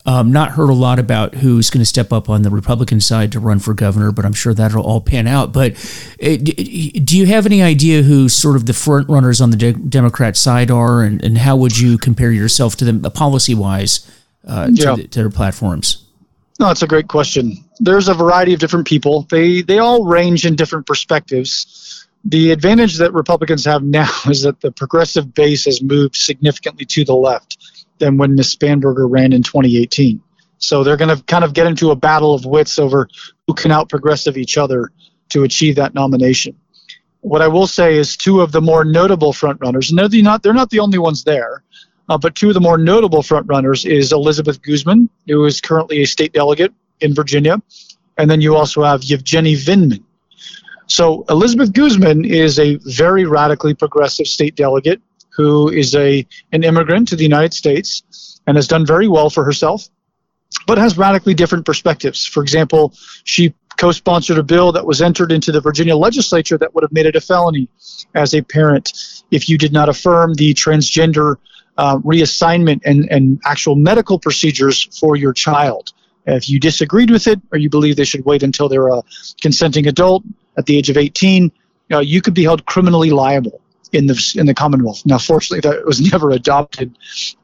[0.04, 3.30] Um, not heard a lot about who's going to step up on the Republican side
[3.32, 5.52] to run for governor, but I'm sure that'll all pan out.
[5.52, 5.74] But
[6.20, 9.72] uh, do you have any idea who sort of the front runners on the de-
[9.74, 14.10] Democrat side are, and, and how would you compare yourself to them policy wise?
[14.46, 14.94] Uh, to, yeah.
[14.96, 16.04] the, to their platforms?
[16.58, 17.64] No, it's a great question.
[17.80, 19.26] There's a variety of different people.
[19.30, 22.06] They they all range in different perspectives.
[22.24, 27.04] The advantage that Republicans have now is that the progressive base has moved significantly to
[27.04, 27.58] the left
[27.98, 28.56] than when Ms.
[28.56, 30.20] Spanberger ran in 2018.
[30.58, 33.08] So they're going to kind of get into a battle of wits over
[33.46, 34.92] who can out progressive each other
[35.30, 36.56] to achieve that nomination.
[37.20, 40.52] What I will say is two of the more notable frontrunners, and they're not they're
[40.52, 41.64] not the only ones there.
[42.08, 46.06] Uh, but two of the more notable frontrunners is Elizabeth Guzman, who is currently a
[46.06, 47.60] state delegate in Virginia,
[48.18, 50.02] and then you also have Yevgeny Vindman.
[50.86, 55.00] So Elizabeth Guzman is a very radically progressive state delegate
[55.30, 59.44] who is a an immigrant to the United States and has done very well for
[59.44, 59.88] herself,
[60.66, 62.26] but has radically different perspectives.
[62.26, 62.92] For example,
[63.24, 67.06] she co-sponsored a bill that was entered into the Virginia legislature that would have made
[67.06, 67.68] it a felony
[68.14, 68.92] as a parent
[69.30, 71.36] if you did not affirm the transgender
[71.78, 75.92] uh, reassignment and, and actual medical procedures for your child.
[76.26, 79.02] If you disagreed with it or you believe they should wait until they're a
[79.40, 80.22] consenting adult
[80.56, 81.50] at the age of 18,
[81.92, 83.60] uh, you could be held criminally liable
[83.92, 85.02] in the in the Commonwealth.
[85.04, 86.96] Now, fortunately, that was never adopted,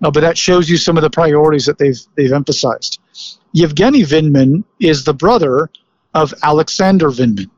[0.03, 3.01] uh, but that shows you some of the priorities that they've they've emphasized.
[3.53, 5.71] Yevgeny Vindman is the brother
[6.15, 7.51] of Alexander Vindman.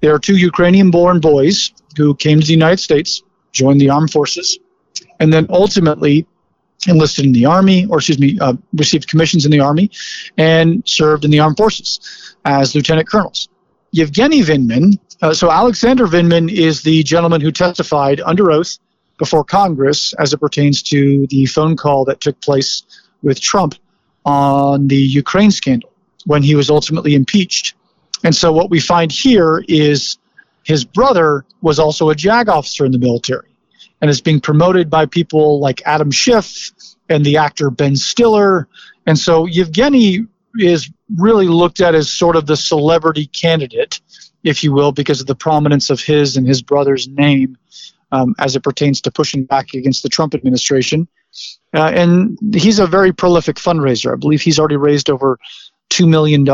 [0.00, 4.58] There are two Ukrainian-born boys who came to the United States, joined the armed forces,
[5.20, 6.26] and then ultimately
[6.86, 9.90] enlisted in the army, or excuse me, uh, received commissions in the army,
[10.36, 13.48] and served in the armed forces as lieutenant colonels.
[13.90, 18.78] Yevgeny Vindman, uh, so Alexander Vindman is the gentleman who testified under oath
[19.18, 22.82] before Congress as it pertains to the phone call that took place
[23.22, 23.74] with Trump
[24.24, 25.90] on the Ukraine scandal
[26.26, 27.74] when he was ultimately impeached.
[28.22, 30.18] And so what we find here is
[30.64, 33.47] his brother was also a JAG officer in the military
[34.00, 36.70] and is being promoted by people like Adam Schiff
[37.08, 38.68] and the actor Ben Stiller.
[39.06, 40.26] And so Yevgeny
[40.58, 44.00] is really looked at as sort of the celebrity candidate,
[44.44, 47.56] if you will, because of the prominence of his and his brother's name
[48.12, 51.08] um, as it pertains to pushing back against the Trump administration.
[51.74, 54.12] Uh, and he's a very prolific fundraiser.
[54.12, 55.38] I believe he's already raised over
[55.90, 56.46] $2 million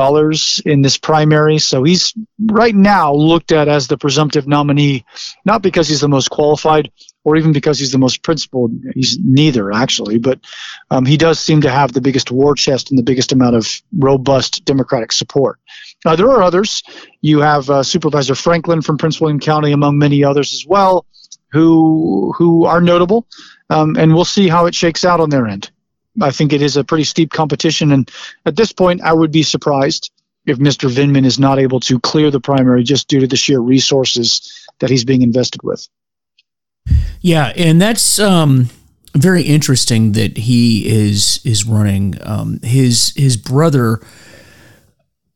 [0.65, 1.59] in this primary.
[1.59, 5.05] So he's right now looked at as the presumptive nominee,
[5.45, 6.91] not because he's the most qualified
[7.25, 8.73] or even because he's the most principled.
[8.95, 10.41] He's neither, actually, but
[10.91, 13.83] um, he does seem to have the biggest war chest and the biggest amount of
[13.99, 15.59] robust Democratic support.
[16.05, 16.83] There are others.
[17.23, 21.07] You have uh, Supervisor Franklin from Prince William County, among many others as well,
[21.51, 23.27] who, who are notable.
[23.71, 25.71] Um, and we'll see how it shakes out on their end.
[26.21, 27.91] I think it is a pretty steep competition.
[27.91, 28.11] And
[28.45, 30.13] at this point, I would be surprised
[30.47, 30.91] if Mr.
[30.91, 34.91] Vindman is not able to clear the primary just due to the sheer resources that
[34.91, 35.89] he's being invested with.
[37.21, 38.69] Yeah, and that's um,
[39.15, 42.17] very interesting that he is is running.
[42.23, 44.01] Um, his his brother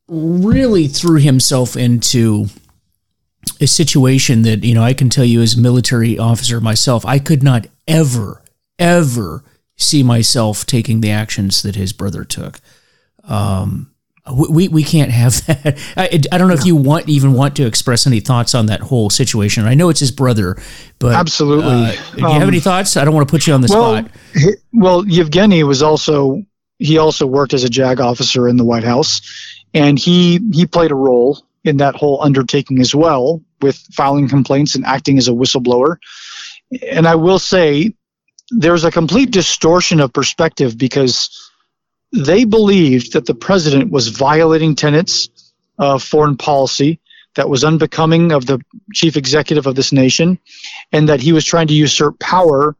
[0.07, 2.47] really threw himself into
[3.61, 7.19] a situation that you know I can tell you as a military officer myself, I
[7.19, 8.43] could not ever
[8.77, 9.43] ever
[9.77, 12.59] see myself taking the actions that his brother took.
[13.23, 13.88] Um,
[14.33, 15.77] we, we can't have that.
[15.97, 18.81] I, I don't know if you want even want to express any thoughts on that
[18.81, 19.65] whole situation.
[19.65, 20.57] I know it's his brother,
[20.99, 21.65] but absolutely.
[21.65, 22.97] Uh, do you um, have any thoughts?
[22.97, 24.11] I don't want to put you on the well, spot.
[24.33, 26.43] He, well, Yevgeny was also
[26.77, 29.21] he also worked as a JAG officer in the White House,
[29.73, 34.75] and he he played a role in that whole undertaking as well with filing complaints
[34.75, 35.97] and acting as a whistleblower.
[36.89, 37.93] And I will say
[38.51, 41.48] there's a complete distortion of perspective because
[42.11, 45.29] they believed that the president was violating tenets
[45.77, 46.99] of foreign policy
[47.35, 48.59] that was unbecoming of the
[48.93, 50.39] chief executive of this nation,
[50.91, 52.75] and that he was trying to usurp power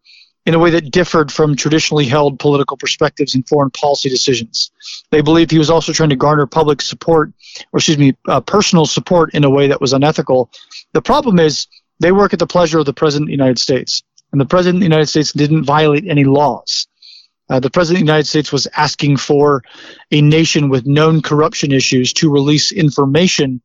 [0.46, 4.72] in a way that differed from traditionally held political perspectives and foreign policy decisions.
[5.12, 7.32] They believed he was also trying to garner public support,
[7.72, 10.50] or excuse me, uh, personal support in a way that was unethical.
[10.94, 11.68] The problem is
[12.00, 14.02] they work at the pleasure of the President of the United States,
[14.32, 16.88] and the President of the United States didn't violate any laws.
[17.50, 19.64] Uh, the President of the United States was asking for
[20.12, 23.62] a nation with known corruption issues to release information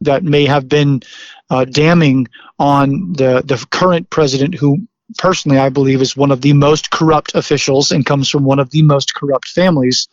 [0.00, 1.02] that may have been
[1.50, 2.28] uh, damning
[2.58, 4.86] on the, the current president, who
[5.18, 8.70] personally I believe is one of the most corrupt officials and comes from one of
[8.70, 10.08] the most corrupt families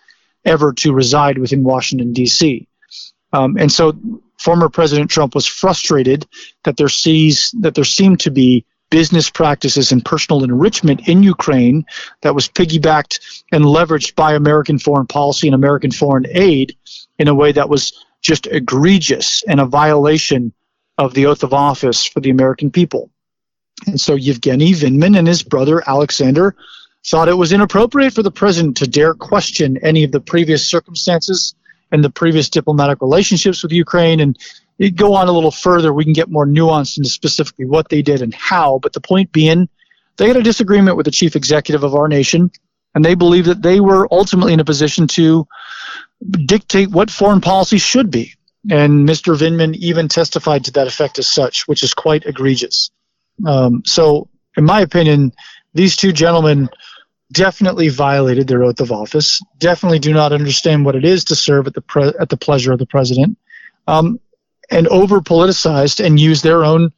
[0.45, 2.67] ever to reside within Washington, D.C.
[3.31, 3.97] Um, and so
[4.37, 6.27] former President Trump was frustrated
[6.65, 11.83] that there sees that there seemed to be business practices and personal enrichment in Ukraine
[12.21, 16.77] that was piggybacked and leveraged by American foreign policy and American foreign aid
[17.17, 20.53] in a way that was just egregious and a violation
[20.99, 23.09] of the oath of office for the American people.
[23.87, 26.55] And so Yevgeny Vindman and his brother Alexander
[27.03, 31.55] thought it was inappropriate for the president to dare question any of the previous circumstances
[31.91, 34.37] and the previous diplomatic relationships with Ukraine and
[34.89, 38.21] go on a little further, we can get more nuanced into specifically what they did
[38.21, 38.79] and how.
[38.79, 39.69] But the point being,
[40.17, 42.51] they had a disagreement with the chief executive of our nation,
[42.95, 45.47] and they believe that they were ultimately in a position to
[46.45, 48.33] dictate what foreign policy should be.
[48.71, 49.35] And Mr.
[49.35, 52.91] Vindman even testified to that effect as such, which is quite egregious.
[53.45, 55.33] Um, so, in my opinion,
[55.73, 56.69] these two gentlemen
[57.31, 59.41] definitely violated their oath of office.
[59.57, 62.71] Definitely do not understand what it is to serve at the pre- at the pleasure
[62.71, 63.37] of the president.
[63.87, 64.19] Um,
[64.71, 66.91] and over politicized and use their own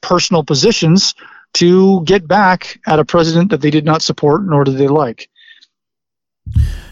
[0.00, 1.14] personal positions
[1.54, 5.28] to get back at a president that they did not support nor did they like.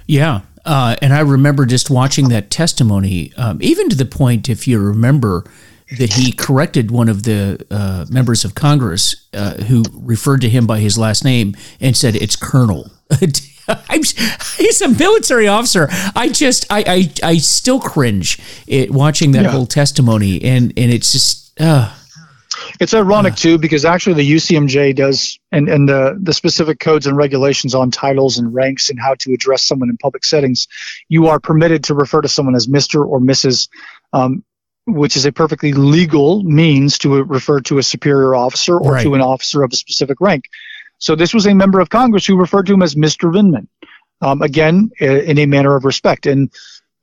[0.07, 0.43] Yeah.
[0.65, 4.79] Uh, and I remember just watching that testimony, um, even to the point, if you
[4.79, 5.45] remember,
[5.99, 10.67] that he corrected one of the uh, members of Congress uh, who referred to him
[10.67, 12.91] by his last name and said it's Colonel.
[13.89, 14.03] I'm,
[14.57, 15.89] he's a military officer.
[16.15, 19.51] I just, I, I, I still cringe it, watching that yeah.
[19.51, 21.61] whole testimony, and and it's just.
[21.61, 21.95] Uh,
[22.79, 27.07] it's ironic uh, too because actually the UCMJ does and, and the, the specific codes
[27.07, 30.67] and regulations on titles and ranks and how to address someone in public settings,
[31.09, 33.07] you are permitted to refer to someone as Mr.
[33.07, 33.69] or Mrs.
[34.13, 34.45] Um,
[34.87, 39.03] which is a perfectly legal means to refer to a superior officer or right.
[39.03, 40.47] to an officer of a specific rank.
[41.01, 43.33] So this was a member of Congress who referred to him as Mr.
[43.33, 43.67] Vindman,
[44.21, 46.27] um, again, in a manner of respect.
[46.27, 46.51] And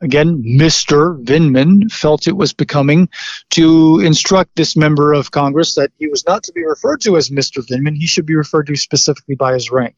[0.01, 1.21] again, Mr.
[1.23, 3.09] Vindman felt it was becoming
[3.51, 7.29] to instruct this member of Congress that he was not to be referred to as
[7.29, 7.65] Mr.
[7.65, 7.95] Vindman.
[7.95, 9.95] He should be referred to specifically by his rank.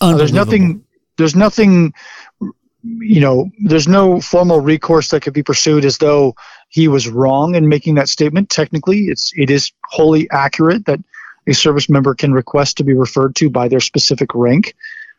[0.00, 0.84] Uh, there's nothing.
[1.18, 1.94] There's nothing.
[2.82, 6.36] You know, there's no formal recourse that could be pursued as though
[6.68, 8.50] he was wrong in making that statement.
[8.50, 11.00] Technically, it's it is wholly accurate that
[11.46, 14.74] a service member can request to be referred to by their specific rank.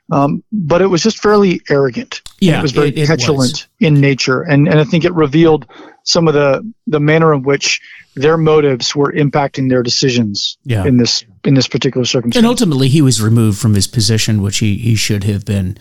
[0.09, 2.21] Um, but it was just fairly arrogant.
[2.39, 3.67] Yeah, it was very it, petulant was.
[3.79, 5.65] in nature, and and I think it revealed
[6.03, 7.81] some of the the manner in which
[8.15, 10.85] their motives were impacting their decisions yeah.
[10.85, 12.37] in this in this particular circumstance.
[12.37, 15.77] And ultimately, he was removed from his position, which he he should have been.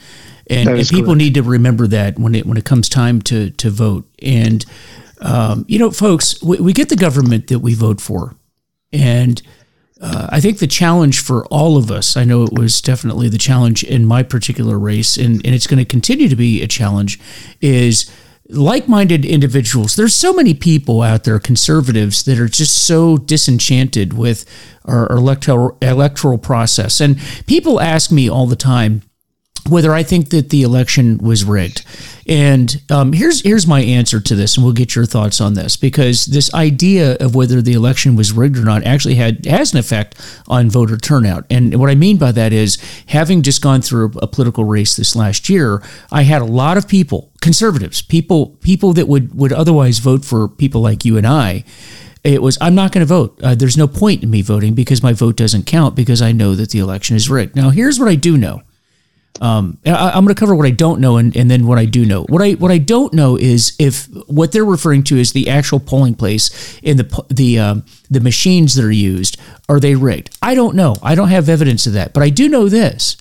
[0.48, 1.18] And, and people correct.
[1.18, 4.08] need to remember that when it when it comes time to to vote.
[4.20, 4.64] And
[5.20, 8.34] um, you know, folks, we, we get the government that we vote for,
[8.92, 9.40] and
[10.00, 13.38] uh, I think the challenge for all of us, I know it was definitely the
[13.38, 17.18] challenge in my particular race, and, and it's going to continue to be a challenge,
[17.60, 18.10] is
[18.48, 19.96] like minded individuals.
[19.96, 24.44] There's so many people out there, conservatives, that are just so disenchanted with
[24.84, 27.00] our electoral, electoral process.
[27.00, 29.02] And people ask me all the time,
[29.68, 31.84] whether I think that the election was rigged.
[32.28, 35.76] And um, here's here's my answer to this, and we'll get your thoughts on this
[35.76, 39.78] because this idea of whether the election was rigged or not actually had has an
[39.78, 40.16] effect
[40.48, 41.46] on voter turnout.
[41.50, 45.14] And what I mean by that is, having just gone through a political race this
[45.14, 50.00] last year, I had a lot of people, conservatives, people people that would would otherwise
[50.00, 51.64] vote for people like you and I
[52.24, 55.00] it was i'm not going to vote uh, there's no point in me voting because
[55.02, 58.08] my vote doesn't count because i know that the election is rigged now here's what
[58.08, 58.60] i do know
[59.40, 61.84] Um, I, am going to cover what I don't know and, and then what I
[61.84, 62.24] do know.
[62.24, 65.80] What I what I don't know is if what they're referring to is the actual
[65.80, 70.36] polling place in the the um, the machines that are used are they rigged?
[70.40, 70.96] I don't know.
[71.02, 73.16] I don't have evidence of that, but I do know this.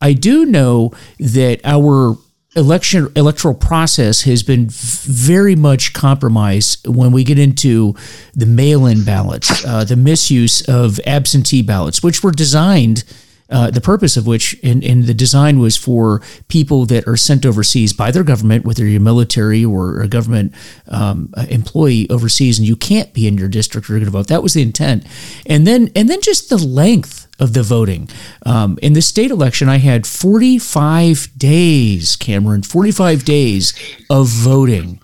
[0.00, 2.16] I do know that our
[2.56, 7.94] election electoral process has been very much compromised when we get into
[8.34, 13.04] the mail-in ballots, uh, the misuse of absentee ballots, which were designed
[13.50, 17.44] uh, the purpose of which, and, and the design was for people that are sent
[17.44, 20.54] overseas by their government, whether you're military or a government
[20.88, 24.28] um, employee overseas, and you can't be in your district or going to vote.
[24.28, 25.06] That was the intent,
[25.46, 28.08] and then and then just the length of the voting.
[28.46, 33.72] Um, in the state election, I had 45 days, Cameron, 45 days
[34.08, 35.00] of voting,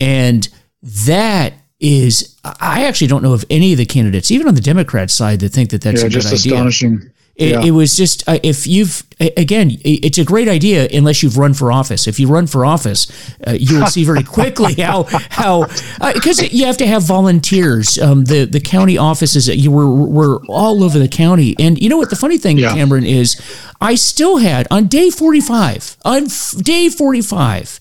[0.00, 0.48] and
[0.82, 5.10] that is I actually don't know of any of the candidates, even on the Democrat
[5.10, 6.52] side, that think that that's yeah, a just good idea.
[6.54, 7.10] astonishing.
[7.36, 7.62] It, Yeah.
[7.64, 11.72] it was just uh, if you've again, it's a great idea unless you've run for
[11.72, 12.06] office.
[12.06, 13.08] If you run for office,
[13.46, 15.66] uh, you will see very quickly how how
[16.12, 17.98] because you have to have volunteers.
[17.98, 21.96] Um, the the county offices you were were all over the county, and you know
[21.96, 22.72] what the funny thing, Yeah.
[22.72, 23.40] Cameron, is
[23.80, 27.80] I still had on day forty five on f- day forty five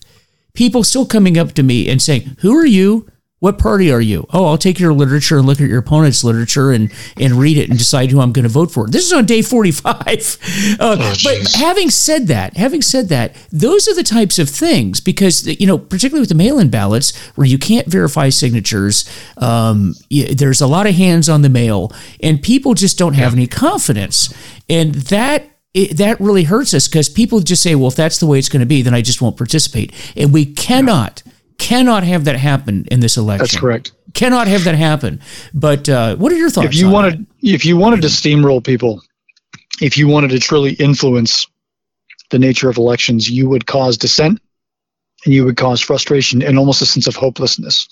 [0.55, 3.07] people still coming up to me and saying, "Who are you?
[3.43, 4.25] What party are you?
[4.31, 6.89] Oh, I'll take your literature and look at your opponent's literature and
[7.19, 9.41] and read it and decide who I'm going to vote for." This is on day
[9.41, 10.77] 45.
[10.79, 15.45] Uh, but having said that, having said that, those are the types of things because
[15.45, 19.03] you know, particularly with the mail-in ballots where you can't verify signatures,
[19.35, 21.91] um, y- there's a lot of hands on the mail,
[22.21, 24.33] and people just don't have any confidence,
[24.69, 28.25] and that it, that really hurts us because people just say, well, if that's the
[28.25, 29.91] way it's going to be, then I just won't participate.
[30.15, 31.23] And we cannot,
[31.57, 33.43] cannot have that happen in this election.
[33.43, 33.91] That's correct.
[34.13, 35.21] Cannot have that happen.
[35.53, 36.67] But uh, what are your thoughts?
[36.67, 39.01] if you wanted if you wanted to steamroll people
[39.81, 41.47] if you wanted to truly influence
[42.29, 44.39] the nature of elections you would cause dissent
[45.25, 47.87] and you would cause frustration and almost a sense of hopelessness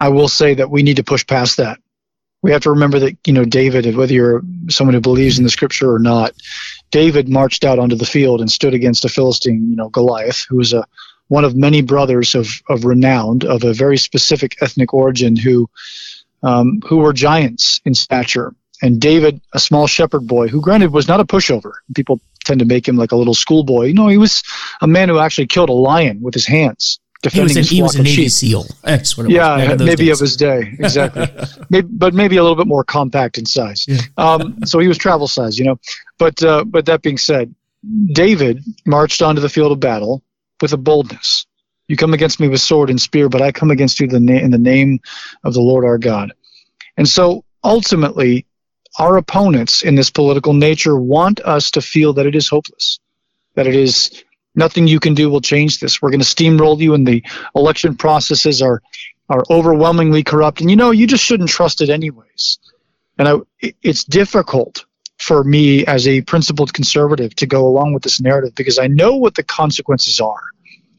[0.00, 1.78] i will say that we need to push past that
[2.42, 5.50] we have to remember that you know david whether you're someone who believes in the
[5.50, 6.34] scripture or not
[6.90, 10.56] david marched out onto the field and stood against a philistine you know goliath who
[10.56, 10.84] was a
[11.28, 15.68] one of many brothers of, of renown of a very specific ethnic origin who
[16.42, 18.54] um, who were giants in stature.
[18.82, 21.72] And David, a small shepherd boy, who granted was not a pushover.
[21.94, 23.92] People tend to make him like a little schoolboy.
[23.92, 24.42] No, he was
[24.82, 27.70] a man who actually killed a lion with his hands, He defending was, a, his
[27.70, 28.30] he was a Navy sheep.
[28.30, 28.66] SEAL.
[28.82, 29.36] That's what it was.
[29.36, 30.20] Yeah, those maybe days.
[30.20, 31.26] of his day, exactly.
[31.70, 33.86] maybe, but maybe a little bit more compact in size.
[33.88, 34.00] Yeah.
[34.18, 35.78] Um, so he was travel size, you know.
[36.18, 37.54] But uh, but that being said,
[38.12, 40.22] David marched onto the field of battle
[40.60, 41.46] with a boldness.
[41.88, 44.58] You come against me with sword and spear, but I come against you in the
[44.58, 45.00] name
[45.42, 46.32] of the Lord our God.
[46.96, 48.46] And so ultimately,
[48.98, 53.00] our opponents in this political nature want us to feel that it is hopeless,
[53.54, 54.24] that it is
[54.54, 56.00] nothing you can do will change this.
[56.00, 57.22] We're going to steamroll you, and the
[57.54, 58.82] election processes are
[59.28, 60.60] are overwhelmingly corrupt.
[60.60, 62.58] And you know, you just shouldn't trust it anyways.
[63.18, 63.36] And I,
[63.82, 64.84] it's difficult
[65.18, 69.16] for me as a principled conservative to go along with this narrative because I know
[69.16, 70.42] what the consequences are.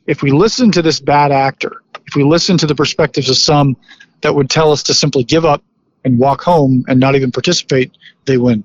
[0.08, 3.78] If we listen to this bad actor, if we listen to the perspectives of some
[4.22, 5.64] that would tell us to simply give up
[6.04, 7.92] and walk home and not even participate,
[8.26, 8.64] they win.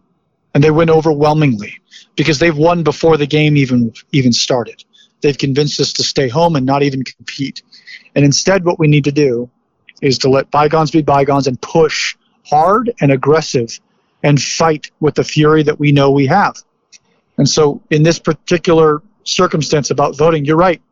[0.54, 1.80] And they win overwhelmingly
[2.16, 4.84] because they've won before the game even even started.
[5.20, 7.62] They've convinced us to stay home and not even compete.
[8.14, 9.50] And instead what we need to do
[10.02, 13.78] is to let bygones be bygones and push hard and aggressive
[14.22, 16.56] and fight with the fury that we know we have.
[17.38, 20.82] And so in this particular circumstance about voting, you're right.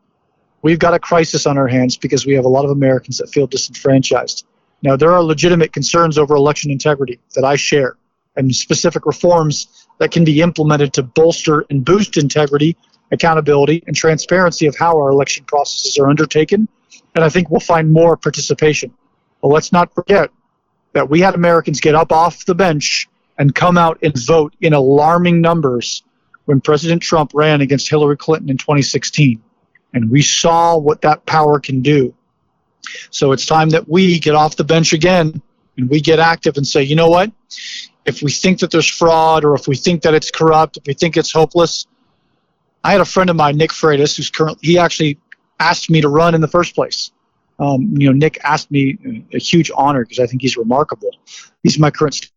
[0.61, 3.29] We've got a crisis on our hands because we have a lot of Americans that
[3.29, 4.45] feel disenfranchised.
[4.81, 7.97] Now, there are legitimate concerns over election integrity that I share
[8.35, 12.77] and specific reforms that can be implemented to bolster and boost integrity,
[13.11, 16.67] accountability, and transparency of how our election processes are undertaken.
[17.15, 18.93] And I think we'll find more participation.
[19.41, 20.29] But let's not forget
[20.93, 23.07] that we had Americans get up off the bench
[23.39, 26.03] and come out and vote in alarming numbers
[26.45, 29.41] when President Trump ran against Hillary Clinton in 2016.
[29.93, 32.13] And we saw what that power can do.
[33.09, 35.41] So it's time that we get off the bench again
[35.77, 37.31] and we get active and say, you know what?
[38.05, 40.93] If we think that there's fraud or if we think that it's corrupt, if we
[40.93, 41.87] think it's hopeless,
[42.83, 45.19] I had a friend of mine, Nick Freitas, who's currently, he actually
[45.59, 47.11] asked me to run in the first place.
[47.59, 51.11] Um, you know, Nick asked me a huge honor because I think he's remarkable.
[51.63, 52.31] He's my current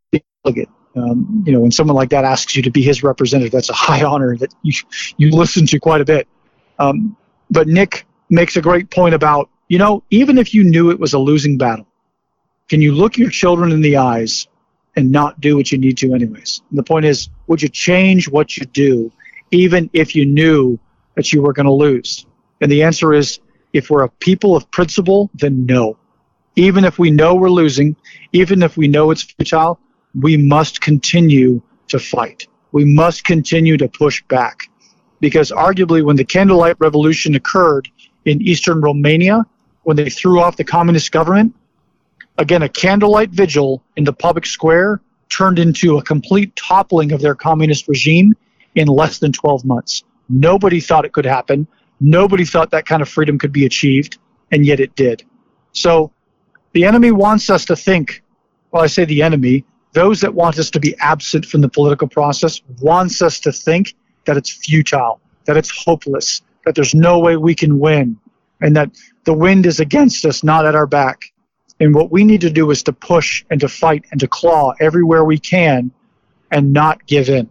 [0.44, 0.68] delegate.
[0.94, 3.74] Um, you know, when someone like that asks you to be his representative, that's a
[3.74, 4.72] high honor that you
[5.16, 6.28] you listen to quite a bit.
[6.78, 7.16] Um,
[7.50, 11.14] but Nick makes a great point about, you know, even if you knew it was
[11.14, 11.86] a losing battle,
[12.68, 14.48] can you look your children in the eyes
[14.96, 16.62] and not do what you need to anyways?
[16.70, 19.12] And the point is, would you change what you do
[19.50, 20.78] even if you knew
[21.14, 22.26] that you were going to lose?
[22.60, 23.40] And the answer is
[23.72, 25.96] if we're a people of principle, then no.
[26.56, 27.96] Even if we know we're losing,
[28.32, 29.78] even if we know it's futile,
[30.14, 32.46] we must continue to fight.
[32.72, 34.68] We must continue to push back.
[35.20, 37.88] Because arguably, when the candlelight revolution occurred
[38.24, 39.46] in eastern Romania,
[39.84, 41.54] when they threw off the communist government,
[42.38, 47.34] again, a candlelight vigil in the public square turned into a complete toppling of their
[47.34, 48.34] communist regime
[48.74, 50.04] in less than 12 months.
[50.28, 51.66] Nobody thought it could happen.
[52.00, 54.18] Nobody thought that kind of freedom could be achieved,
[54.50, 55.24] and yet it did.
[55.72, 56.10] So
[56.72, 58.22] the enemy wants us to think,
[58.70, 62.08] well, I say the enemy, those that want us to be absent from the political
[62.08, 67.36] process wants us to think that it's futile, that it's hopeless, that there's no way
[67.36, 68.16] we can win,
[68.60, 68.90] and that
[69.24, 71.32] the wind is against us, not at our back.
[71.80, 74.72] And what we need to do is to push and to fight and to claw
[74.80, 75.90] everywhere we can
[76.50, 77.50] and not give in.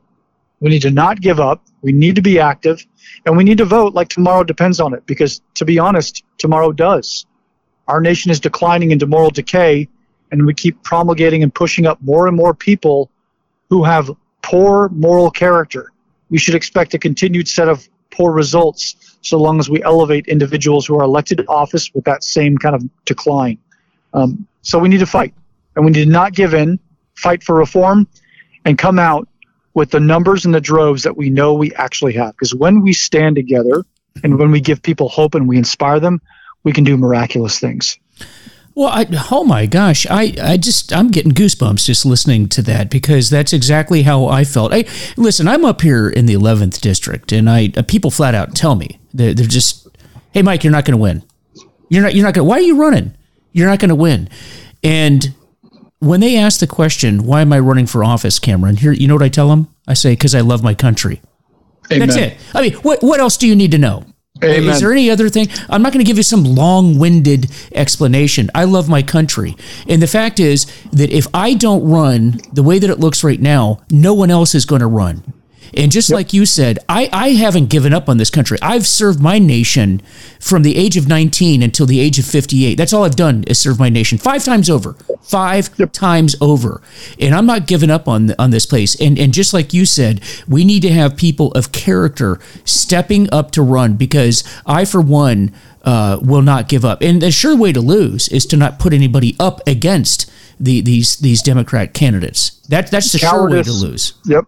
[0.62, 1.66] We need to not give up.
[1.82, 2.86] We need to be active.
[3.26, 5.06] And we need to vote like tomorrow depends on it.
[5.06, 7.26] Because to be honest, tomorrow does.
[7.88, 9.90] Our nation is declining into moral decay.
[10.32, 13.10] And we keep promulgating and pushing up more and more people
[13.70, 14.10] who have
[14.42, 15.92] poor moral character.
[16.30, 20.86] We should expect a continued set of poor results so long as we elevate individuals
[20.86, 23.58] who are elected to office with that same kind of decline.
[24.14, 25.34] Um, so we need to fight,
[25.76, 26.80] and we need to not give in,
[27.16, 28.08] fight for reform,
[28.66, 29.28] and come out
[29.74, 32.34] with the numbers and the droves that we know we actually have.
[32.36, 33.86] Because when we stand together
[34.24, 36.22] and when we give people hope and we inspire them,
[36.64, 37.98] we can do miraculous things.
[38.74, 42.90] Well, I, oh my gosh, I, I just I'm getting goosebumps just listening to that
[42.90, 44.74] because that's exactly how I felt.
[44.74, 44.86] I
[45.18, 48.76] listen, I'm up here in the 11th district, and I uh, people flat out tell
[48.76, 49.88] me they're, they're just,
[50.32, 51.24] hey Mike, you're not going to win.
[51.90, 52.16] You're not.
[52.16, 52.48] You're not going.
[52.48, 53.18] Why are you running?
[53.52, 54.30] You're not going to win.
[54.84, 55.36] And
[56.00, 58.78] when they ask the question, why am I running for office, Cameron?
[58.78, 59.68] Here, you know what I tell them?
[59.88, 61.22] I say, because I love my country.
[61.92, 62.08] Amen.
[62.08, 62.38] That's it.
[62.56, 64.06] I mean, what, what else do you need to know?
[64.44, 64.70] Amen.
[64.70, 65.48] Is there any other thing?
[65.70, 68.50] I'm not going to give you some long winded explanation.
[68.56, 69.56] I love my country.
[69.88, 73.40] And the fact is that if I don't run the way that it looks right
[73.40, 75.24] now, no one else is going to run.
[75.74, 76.16] And just yep.
[76.16, 78.58] like you said, I, I haven't given up on this country.
[78.62, 80.02] I've served my nation
[80.40, 82.76] from the age of 19 until the age of 58.
[82.76, 85.94] That's all I've done is serve my nation five times over, five yep.
[85.94, 86.82] times over.
[87.20, 89.00] And I'm not giving up on, on this place.
[89.00, 93.52] And, and just like you said, we need to have people of character stepping up
[93.52, 95.54] to run because I, for one,
[95.84, 97.02] uh, will not give up.
[97.02, 101.18] And the sure way to lose is to not put anybody up against the, these
[101.18, 102.52] these Democrat candidates.
[102.68, 103.66] That that's the Cowardice.
[103.66, 104.14] sure way to lose.
[104.26, 104.46] Yep.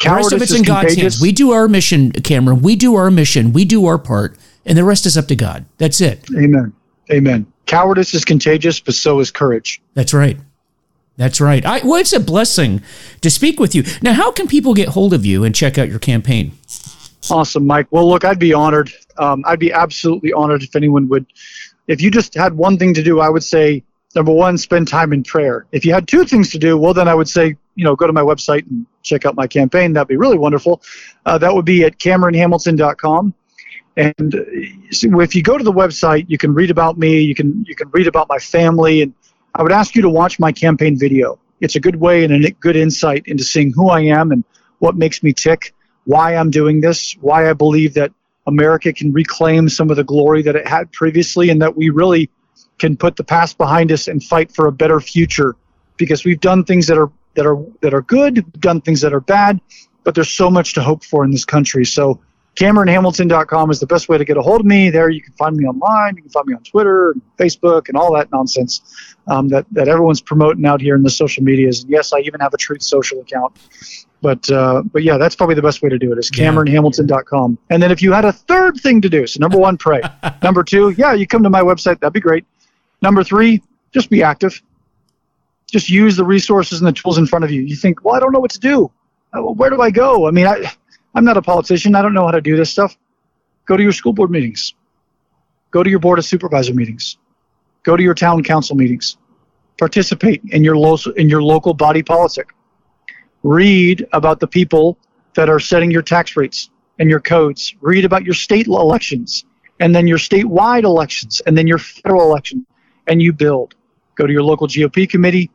[0.00, 1.14] The rest of it's in God's contagious.
[1.14, 1.22] hands.
[1.22, 2.62] We do our mission, Cameron.
[2.62, 3.52] We do our mission.
[3.52, 5.64] We do our part, and the rest is up to God.
[5.78, 6.26] That's it.
[6.36, 6.72] Amen.
[7.12, 7.46] Amen.
[7.66, 9.80] Cowardice is contagious, but so is courage.
[9.94, 10.38] That's right.
[11.16, 11.64] That's right.
[11.64, 12.82] I, well, it's a blessing
[13.20, 13.84] to speak with you.
[14.02, 16.52] Now, how can people get hold of you and check out your campaign?
[17.30, 17.86] Awesome, Mike.
[17.90, 18.92] Well, look, I'd be honored.
[19.16, 21.26] Um, I'd be absolutely honored if anyone would.
[21.86, 25.12] If you just had one thing to do, I would say number one, spend time
[25.12, 25.66] in prayer.
[25.72, 28.06] If you had two things to do, well, then I would say, you know, go
[28.06, 29.92] to my website and check out my campaign.
[29.92, 30.82] That'd be really wonderful.
[31.26, 33.34] Uh, that would be at CameronHamilton.com.
[33.96, 34.34] And
[34.90, 37.20] if you go to the website, you can read about me.
[37.20, 39.14] You can you can read about my family, and
[39.54, 41.38] I would ask you to watch my campaign video.
[41.60, 44.42] It's a good way and a good insight into seeing who I am and
[44.80, 48.12] what makes me tick, why I'm doing this, why I believe that
[48.48, 52.30] America can reclaim some of the glory that it had previously, and that we really
[52.78, 55.56] can put the past behind us and fight for a better future
[55.96, 59.12] because we've done things that are that are that are good, we've done things that
[59.12, 59.60] are bad,
[60.02, 61.84] but there's so much to hope for in this country.
[61.84, 62.20] So
[62.56, 64.90] CameronHamilton.com is the best way to get a hold of me.
[64.90, 66.16] There you can find me online.
[66.16, 69.88] You can find me on Twitter, and Facebook, and all that nonsense um, that, that
[69.88, 71.82] everyone's promoting out here in the social medias.
[71.82, 73.56] And yes, I even have a Truth Social account.
[74.22, 77.58] But uh, but yeah, that's probably the best way to do it is CameronHamilton.com.
[77.68, 80.00] And then if you had a third thing to do, so number one, pray.
[80.42, 82.00] number two, yeah, you come to my website.
[82.00, 82.46] That'd be great.
[83.04, 84.62] Number three, just be active.
[85.70, 87.60] Just use the resources and the tools in front of you.
[87.60, 88.90] You think, well, I don't know what to do.
[89.30, 90.26] Uh, where do I go?
[90.26, 90.72] I mean, I,
[91.14, 91.94] I'm not a politician.
[91.94, 92.96] I don't know how to do this stuff.
[93.66, 94.72] Go to your school board meetings.
[95.70, 97.18] Go to your board of supervisor meetings.
[97.82, 99.18] Go to your town council meetings.
[99.78, 102.54] Participate in your, lo- in your local body politic.
[103.42, 104.96] Read about the people
[105.34, 107.74] that are setting your tax rates and your codes.
[107.82, 109.44] Read about your state elections
[109.78, 112.64] and then your statewide elections and then your federal election
[113.06, 113.74] and you build.
[114.16, 115.50] Go to your local GOP committee.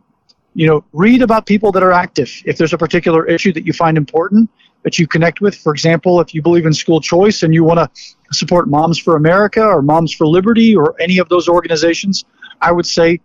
[0.55, 2.31] You know, read about people that are active.
[2.45, 4.49] If there's a particular issue that you find important
[4.83, 7.79] that you connect with, for example, if you believe in school choice and you want
[7.79, 7.89] to
[8.33, 12.25] support Moms for America or Moms for Liberty or any of those organizations,
[12.61, 13.19] I would say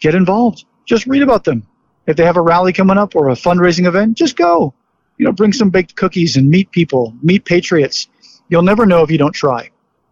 [0.00, 0.64] get involved.
[0.84, 1.66] Just read about them.
[2.06, 4.74] If they have a rally coming up or a fundraising event, just go.
[5.18, 8.08] you know, bring some baked cookies and meet people, meet patriots.
[8.48, 9.70] You'll never know if you don't try.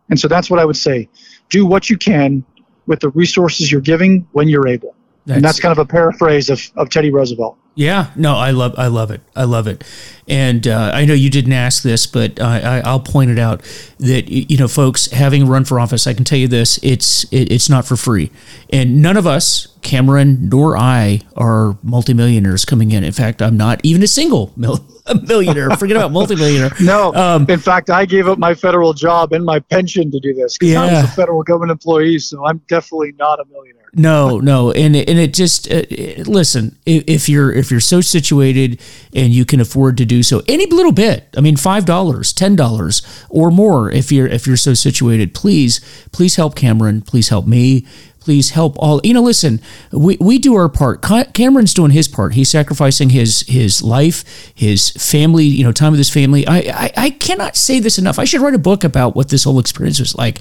[0.08, 1.08] And so that's what I would say.
[1.48, 2.44] Do what you can
[2.90, 4.96] with the resources you're giving when you're able.
[5.24, 7.56] That's, and that's kind of a paraphrase of, of Teddy Roosevelt.
[7.76, 9.84] Yeah, no, I love, I love it, I love it,
[10.28, 13.62] and uh, I know you didn't ask this, but I, will point it out
[13.98, 17.50] that you know, folks having run for office, I can tell you this: it's it,
[17.52, 18.32] it's not for free,
[18.70, 23.04] and none of us, Cameron nor I, are multimillionaires coming in.
[23.04, 25.70] In fact, I'm not even a single mil- a millionaire.
[25.70, 26.70] Forget about multimillionaire.
[26.80, 30.34] No, um, in fact, I gave up my federal job and my pension to do
[30.34, 30.82] this because yeah.
[30.82, 33.79] I was a federal government employee, so I'm definitely not a millionaire.
[33.92, 35.82] No, no, and and it just uh,
[36.24, 38.80] listen if you're if you're so situated
[39.12, 41.28] and you can afford to do so any little bit.
[41.36, 45.34] I mean, five dollars, ten dollars, or more if you're if you're so situated.
[45.34, 45.80] Please,
[46.12, 47.02] please help Cameron.
[47.02, 47.84] Please help me
[48.20, 49.60] please help all you know listen
[49.92, 51.02] we, we do our part.
[51.32, 52.34] Cameron's doing his part.
[52.34, 56.46] He's sacrificing his his life his family you know time with his family.
[56.46, 58.18] I, I i cannot say this enough.
[58.18, 60.38] I should write a book about what this whole experience was like.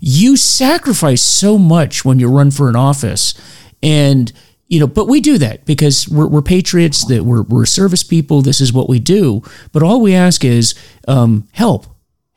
[0.00, 3.34] You sacrifice so much when you run for an office
[3.82, 4.32] and
[4.68, 8.42] you know but we do that because we're, we're patriots that we're, we're service people.
[8.42, 9.42] This is what we do.
[9.72, 10.74] But all we ask is
[11.08, 11.86] um, help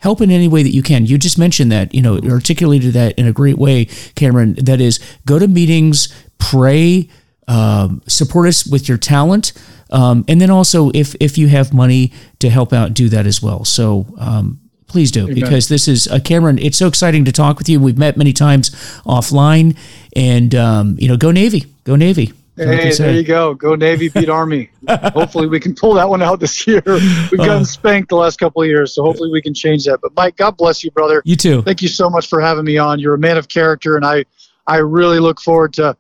[0.05, 1.07] help in any way that you can.
[1.07, 4.53] You just mentioned that, you know, articulated that in a great way, Cameron.
[4.53, 7.09] That is, go to meetings, pray,
[7.47, 9.51] um, support us with your talent,
[9.89, 13.41] um, and then also if if you have money to help out, do that as
[13.41, 13.65] well.
[13.65, 14.05] So.
[14.19, 16.57] Um, please do because this is uh, Cameron.
[16.57, 17.81] It's so exciting to talk with you.
[17.81, 18.69] We've met many times
[19.03, 19.75] offline,
[20.15, 22.31] and um, you know, go Navy, go Navy.
[22.55, 23.53] Hey, there you go.
[23.53, 24.69] Go Navy, beat Army.
[24.87, 26.81] hopefully, we can pull that one out this year.
[26.85, 29.99] We've gotten uh, spanked the last couple of years, so hopefully, we can change that.
[30.01, 31.21] But Mike, God bless you, brother.
[31.25, 31.61] You too.
[31.61, 32.99] Thank you so much for having me on.
[32.99, 34.25] You're a man of character, and I,
[34.67, 35.97] I really look forward to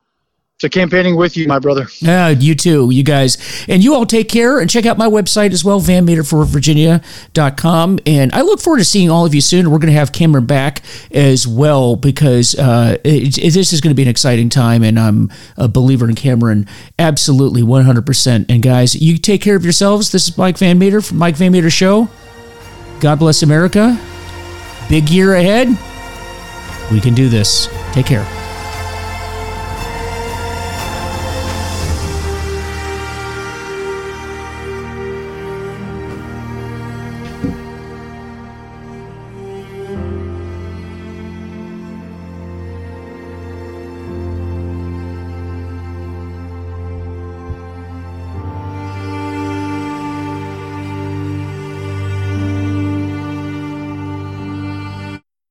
[0.59, 1.85] to campaigning with you, my brother.
[1.99, 3.65] Yeah, you too, you guys.
[3.67, 7.99] And you all take care and check out my website as well, vanmeterforvirginia.com.
[8.05, 9.69] And I look forward to seeing all of you soon.
[9.69, 10.81] We're going to have Cameron back
[11.11, 14.81] as well because uh, it, it, this is going to be an exciting time.
[14.81, 18.45] And I'm a believer in Cameron, absolutely 100%.
[18.47, 20.13] And guys, you take care of yourselves.
[20.13, 22.07] This is Mike Van Meter from Mike Van Meter Show.
[23.01, 23.99] God bless America.
[24.87, 25.67] Big year ahead.
[26.93, 27.67] We can do this.
[27.91, 28.44] Take care.